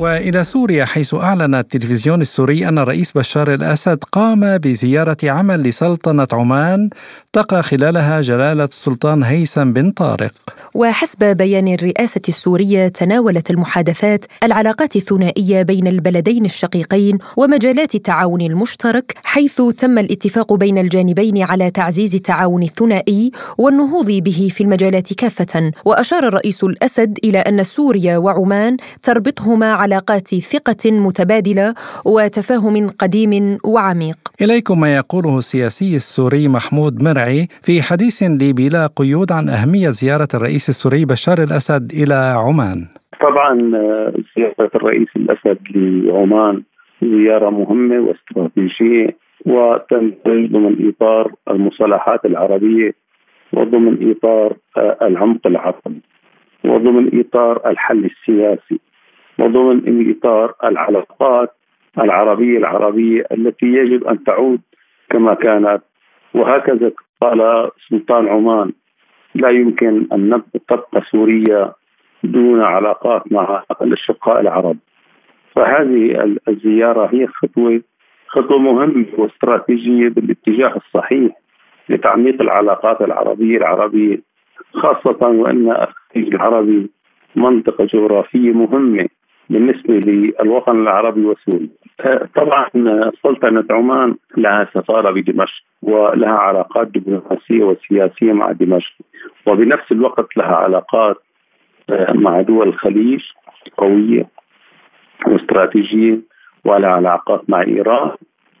[0.00, 6.90] وإلى سوريا حيث أعلن التلفزيون السوري أن الرئيس بشار الأسد قام بزيارة عمل لسلطنة عمان
[7.26, 10.32] التقى خلالها جلالة السلطان هيثم بن طارق.
[10.74, 19.62] وحسب بيان الرئاسة السورية تناولت المحادثات العلاقات الثنائية بين البلدين الشقيقين ومجالات التعاون المشترك حيث
[19.78, 26.64] تم الاتفاق بين الجانبين على تعزيز التعاون الثنائي والنهوض به في المجالات كافة وأشار الرئيس
[26.64, 31.74] الأسد إلى أن سوريا وعمان تربطهما علاقات ثقة متبادلة
[32.06, 34.18] وتفاهم قديم وعميق.
[34.42, 40.28] إليكم ما يقوله السياسي السوري محمود مرعي في حديث لي بلا قيود عن أهمية زيارة
[40.34, 42.78] الرئيس السوري بشار الأسد إلى عمان
[43.20, 46.62] طبعا آه، زيارة الرئيس الأسد لعمان
[47.02, 49.16] زيارة مهمة واستراتيجية
[49.46, 52.92] وتندرج ضمن إطار المصالحات العربية
[53.52, 56.00] وضمن إطار آه، العمق العربي
[56.64, 58.80] وضمن إطار الحل السياسي
[59.38, 61.50] وضمن إطار العلاقات
[61.98, 64.60] العربية العربية التي يجب أن تعود
[65.10, 65.82] كما كانت.
[66.34, 68.72] وهكذا قال سلطان عمان
[69.34, 71.72] لا يمكن أن تبقى سوريا
[72.24, 74.76] دون علاقات مع الأشقاء العرب.
[75.54, 77.80] فهذه الزيارة هي خطوة
[78.28, 81.32] خطوة مهمة واستراتيجية بالاتجاه الصحيح
[81.88, 84.18] لتعميق العلاقات العربية العربية
[84.74, 86.90] خاصة وأن الخليج العربي
[87.36, 89.08] منطقة جغرافية مهمة.
[89.50, 91.68] بالنسبة للوطن العربي وسوريا.
[92.34, 92.68] طبعا
[93.22, 98.92] سلطنة عمان لها سفارة بدمشق ولها علاقات دبلوماسية وسياسية مع دمشق.
[99.46, 101.16] وبنفس الوقت لها علاقات
[101.90, 103.20] آه، مع دول الخليج
[103.76, 104.26] قوية
[105.26, 106.18] واستراتيجية
[106.64, 108.10] ولها علاقات مع إيران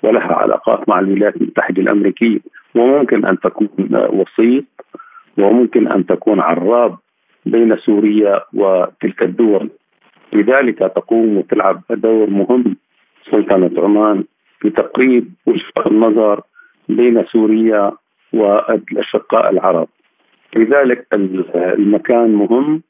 [0.02, 2.38] ولها علاقات مع الولايات المتحدة الأمريكية.
[2.74, 4.64] وممكن أن تكون وسيط
[5.38, 6.96] وممكن أن تكون عراب
[7.46, 9.70] بين سوريا وتلك الدول.
[10.32, 12.76] لذلك تقوم وتلعب دور مهم
[13.30, 14.24] سلطنة عمان
[14.60, 16.40] في تقريب وجهة النظر
[16.88, 17.92] بين سوريا
[18.32, 19.88] والأشقاء العرب.
[20.56, 21.06] لذلك
[21.54, 22.82] المكان مهم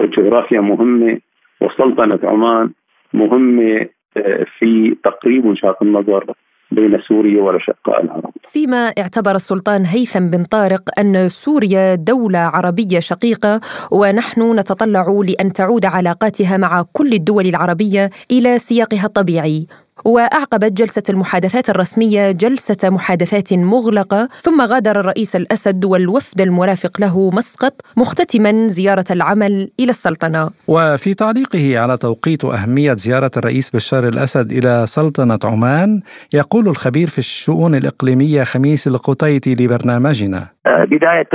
[0.00, 1.20] والجغرافيا مهمة
[1.60, 2.70] وسلطنة عمان
[3.12, 6.24] مهمة آه، في تقريب وجهات النظر
[6.70, 8.30] بين سوريا والأشقاء العرب.
[8.48, 13.60] فيما اعتبر السلطان هيثم بن طارق أن سوريا دولة عربية شقيقة
[13.92, 19.66] ونحن نتطلع لأن تعود علاقاتها مع كل الدول العربية إلى سياقها الطبيعي.
[20.04, 27.72] وأعقبت جلسة المحادثات الرسمية جلسة محادثات مغلقة ثم غادر الرئيس الأسد والوفد المرافق له مسقط
[27.96, 30.50] مختتما زيارة العمل إلى السلطنة.
[30.68, 36.00] وفي تعليقه على توقيت أهمية زيارة الرئيس بشار الأسد إلى سلطنة عمان
[36.34, 40.40] يقول الخبير في الشؤون الإقليمية خميس القطيتي لبرنامجنا.
[40.66, 41.28] بداية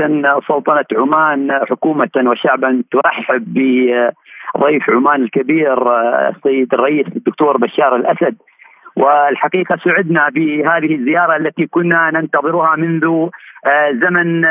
[0.47, 3.59] سلطنة عمان حكومة وشعبا ترحب ب
[4.57, 5.77] ضيف عمان الكبير
[6.29, 8.35] السيد الرئيس الدكتور بشار الأسد
[9.01, 13.29] والحقيقة سعدنا بهذه الزيارة التي كنا ننتظرها منذ
[13.91, 14.41] زمن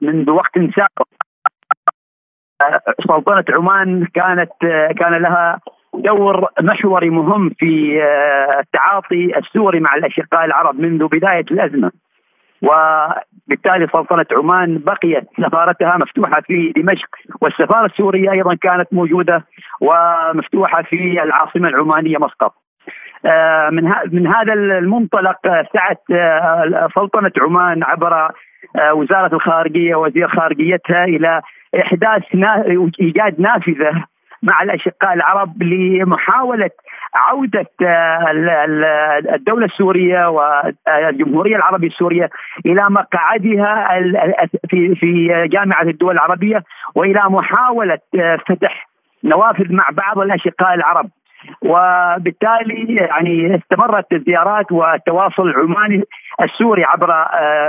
[0.00, 1.08] منذ وقت سابق.
[3.08, 4.52] سلطنة عمان كانت
[4.98, 5.60] كان لها
[5.94, 8.02] دور محوري مهم في
[8.60, 11.90] التعاطي السوري مع الأشقاء العرب منذ بداية الأزمة.
[12.62, 17.08] وبالتالي سلطنة عمان بقيت سفارتها مفتوحة في دمشق.
[17.40, 19.44] والسفارة السورية أيضا كانت موجودة
[19.80, 22.54] ومفتوحة في العاصمة العمانية مسقط.
[23.70, 26.02] من من هذا المنطلق سعت
[26.94, 28.30] سلطنة عمان عبر
[28.92, 31.42] وزارة الخارجية وزير خارجيتها إلى
[31.80, 32.22] إحداث
[33.00, 34.04] إيجاد نافذة
[34.42, 36.70] مع الأشقاء العرب لمحاولة
[37.14, 37.66] عودة
[39.34, 42.30] الدولة السورية والجمهوريه العربية السورية
[42.66, 44.00] إلى مقعدها
[44.70, 46.62] في في جامعة الدول العربية
[46.94, 47.98] وإلى محاولة
[48.48, 48.88] فتح
[49.24, 51.10] نوافذ مع بعض الأشقاء العرب.
[51.62, 56.02] وبالتالي يعني استمرت الزيارات والتواصل العماني
[56.42, 57.10] السوري عبر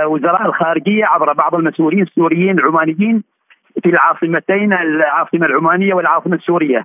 [0.06, 3.22] وزراء الخارجية عبر بعض المسؤولين السوريين العمانيين
[3.82, 6.84] في العاصمتين العاصمة العمانية والعاصمة السورية.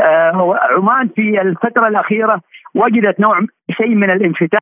[0.00, 2.40] آه عمان في الفترة الأخيرة
[2.74, 4.60] وجدت نوع شيء من الانفتاح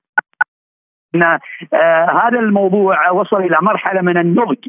[1.15, 4.69] إن آه هذا الموضوع وصل إلى مرحلة من النضج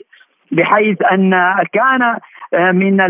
[0.51, 1.31] بحيث أن
[1.73, 2.17] كان
[2.53, 3.01] من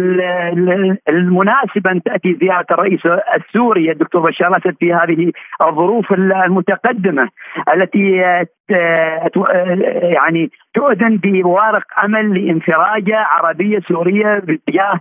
[1.10, 5.32] المناسب أن تأتي زيارة الرئيس السوري الدكتور بشار الاسد في هذه
[5.62, 7.30] الظروف المتقدمة
[7.74, 8.12] التي
[10.14, 15.00] يعني تؤذن بورق أمل لانفراجة عربية سورية باتجاه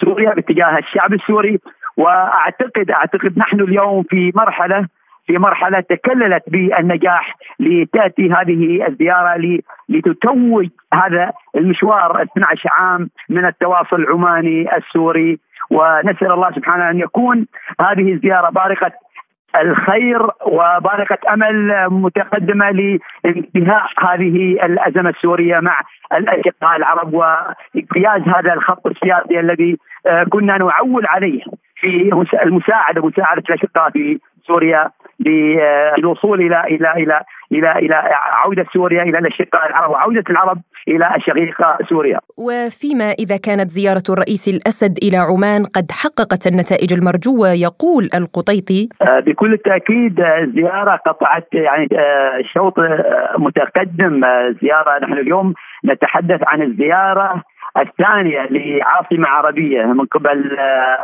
[0.00, 1.58] سوريا باتجاه الشعب السوري.
[1.96, 4.86] وأعتقد أعتقد نحن اليوم في مرحلة
[5.30, 9.58] في مرحلة تكللت بالنجاح لتأتي هذه الزيارة
[9.88, 15.38] لتتوج هذا المشوار 12 عام من التواصل العماني السوري.
[15.70, 17.46] ونسأل الله سبحانه أن يكون
[17.80, 18.92] هذه الزيارة بارقة
[19.60, 25.80] الخير وبارقة أمل متقدمة لانتهاء هذه الأزمة السورية مع
[26.12, 29.78] الأشقاء العرب وإنجاز هذا الخط السياسي الذي
[30.30, 31.42] كنا نعول عليه
[31.80, 32.10] في
[32.42, 34.18] المساعدة مساعدة الأشقاء في
[34.50, 34.90] سوريا
[35.26, 37.20] للوصول إلى إلى إلى
[37.52, 37.94] إلى إلى
[38.42, 42.18] عودة سوريا إلى الاشقاء العرب وعوده العرب إلى الشقيقه سوريا.
[42.38, 48.88] وفيما إذا كانت زيارة الرئيس الأسد إلى عمان قد حققت النتائج المرجوة يقول القطيطي
[49.26, 51.88] بكل تاكيد الزياره قطعت يعني
[52.54, 52.74] شوط
[53.38, 54.20] متقدم
[54.62, 57.42] زيارة نحن اليوم نتحدث عن الزيارة
[57.78, 60.56] الثانية لعاصمة عربية من قبل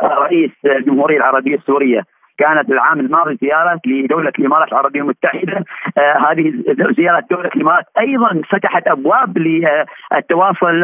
[0.03, 2.01] رئيس الجمهورية العربية السورية
[2.37, 5.65] كانت العام الماضي زيارة لدولة الإمارات العربية المتحدة.
[5.97, 6.53] آه هذه
[6.97, 10.83] زيارة دولة الإمارات أيضا فتحت أبواب للتواصل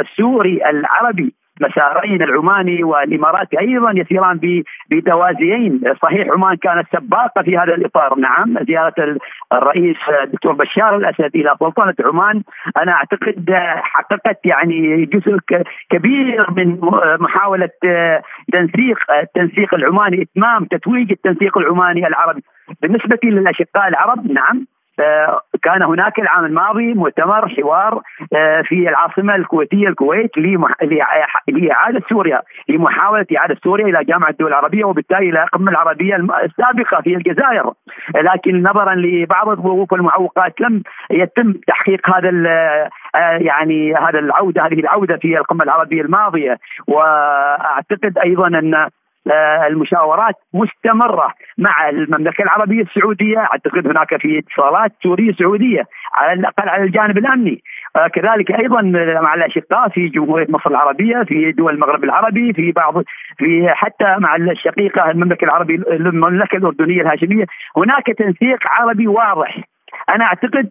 [0.00, 1.34] السوري العربي.
[1.60, 4.40] مسارين العماني والإماراتي أيضا يسيران
[4.90, 9.18] بتوازيين، صحيح عمان كانت سباقة في هذا الإطار، نعم زيارة
[9.52, 12.42] الرئيس الدكتور بشار الأسد إلى سلطنة عمان.
[12.76, 13.50] أنا أعتقد
[13.82, 15.38] حققت يعني جزء
[15.90, 16.78] كبير من
[17.20, 17.70] محاولة
[18.52, 22.42] تنسيق التنسيق العماني إتمام تتويج التنسيق العماني العربي،
[22.82, 24.66] بالنسبة للأشقاء العرب نعم
[25.62, 28.02] كان هناك العام الماضي مؤتمر حوار
[28.64, 30.30] في العاصمة الكويتية الكويت
[31.48, 37.16] لاعاده سوريا لمحاولة إعادة سوريا إلى جامعة الدول العربية وبالتالي إلى القمة العربية السابقة في
[37.16, 37.72] الجزائر.
[38.14, 42.30] لكن نظرا لبعض الظروف والمعوقات لم يتم تحقيق هذا
[43.38, 46.58] يعني هذا العودة هذه العودة في القمة العربية الماضية.
[46.88, 48.88] وأعتقد أيضا أن
[49.70, 55.82] المشاورات مستمرة مع المملكة العربية السعودية، أعتقد هناك في اتصالات سورية سعوديه
[56.14, 57.62] على الأقل على الجانب الأمني،
[58.14, 58.82] كذلك أيضا
[59.20, 62.94] مع الأشقاء في جمهورية مصر العربية، في دول المغرب العربي، في بعض
[63.38, 67.44] في حتى مع الشقيقة المملكة العربية المملكة الأردنية الهاشمية،
[67.76, 69.58] هناك تنسيق عربي واضح.
[70.08, 70.70] أنا أعتقد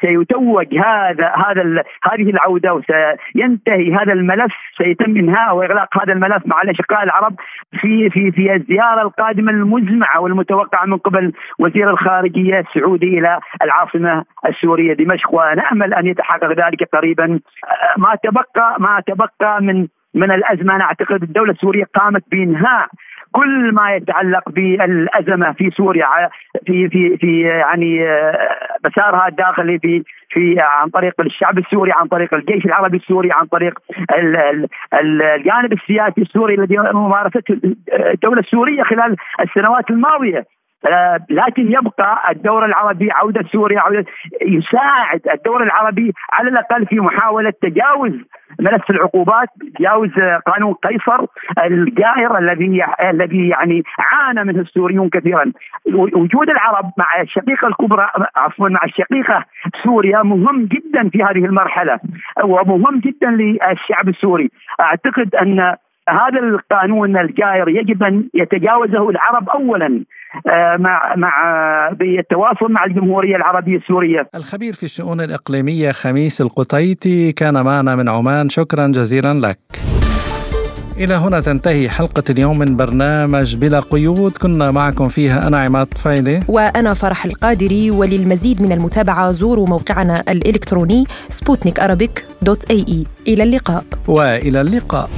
[0.00, 1.82] سيتوج هذا هذا
[2.12, 7.34] هذه العودة وسينتهي هذا الملف سيتم انهاء وإغلاق هذا الملف مع الأشقاء العرب
[7.80, 14.94] في في في الزيارة القادمة المزمعة والمتوقعة من قبل وزير الخارجية السعودي إلى العاصمة السورية
[14.94, 15.34] دمشق.
[15.34, 17.40] ونأمل أن يتحقق ذلك قريبا.
[17.98, 20.76] ما تبقى ما تبقى من من الأزمة.
[20.76, 22.88] أنا أعتقد الدولة السورية قامت بإنهاء
[23.32, 26.06] كل ما يتعلق بالأزمة في سوريا
[26.66, 27.98] في في في يعني
[28.84, 33.78] مسارها الداخلي في في عن طريق الشعب السوري عن طريق الجيش العربي السوري عن طريق
[34.94, 37.58] الجانب السياسي السوري الذي ممارسته
[38.14, 40.38] الدولة السورية خلال السنوات الماضية.
[40.38, 40.59] آه،
[41.30, 44.04] لكن يبقى الدور العربي عودة سوريا عودة
[44.42, 48.12] يساعد الدور العربي على الأقل في محاولة تجاوز
[48.60, 50.10] ملف العقوبات تجاوز
[50.46, 51.26] قانون قيصر
[51.64, 55.52] الجائر الذي الذي يعني عانى منه السوريون كثيرا.
[55.94, 59.44] وجود العرب مع الشقيقة الكبرى عفوا مع الشقيقة
[59.84, 61.98] سوريا مهم جدا في هذه المرحلة
[62.44, 64.50] ومهم جدا للشعب السوري.
[64.80, 65.76] أعتقد أن
[66.08, 70.04] هذا القانون الجائر يجب أن يتجاوزه العرب اولا
[70.46, 71.32] آه، مع مع
[71.92, 74.28] بالتواصل مع الجمهورية العربية السورية.
[74.34, 78.48] الخبير في الشؤون الإقليمية خميس القطيتي كان معنا من عمان.
[78.48, 79.58] شكرا جزيلا لك.
[80.96, 84.32] إلى هنا تنتهي حلقة اليوم من برنامج بلا قيود.
[84.36, 87.90] كنا معكم فيها أنا عماد طفيلي وأنا فرح القادري.
[87.90, 91.80] وللمزيد من المتابعة زوروا موقعنا الإلكتروني سبوتنيك
[92.42, 93.06] دوت إي.
[93.28, 93.84] إلى اللقاء.
[94.08, 95.10] وإلى اللقاء.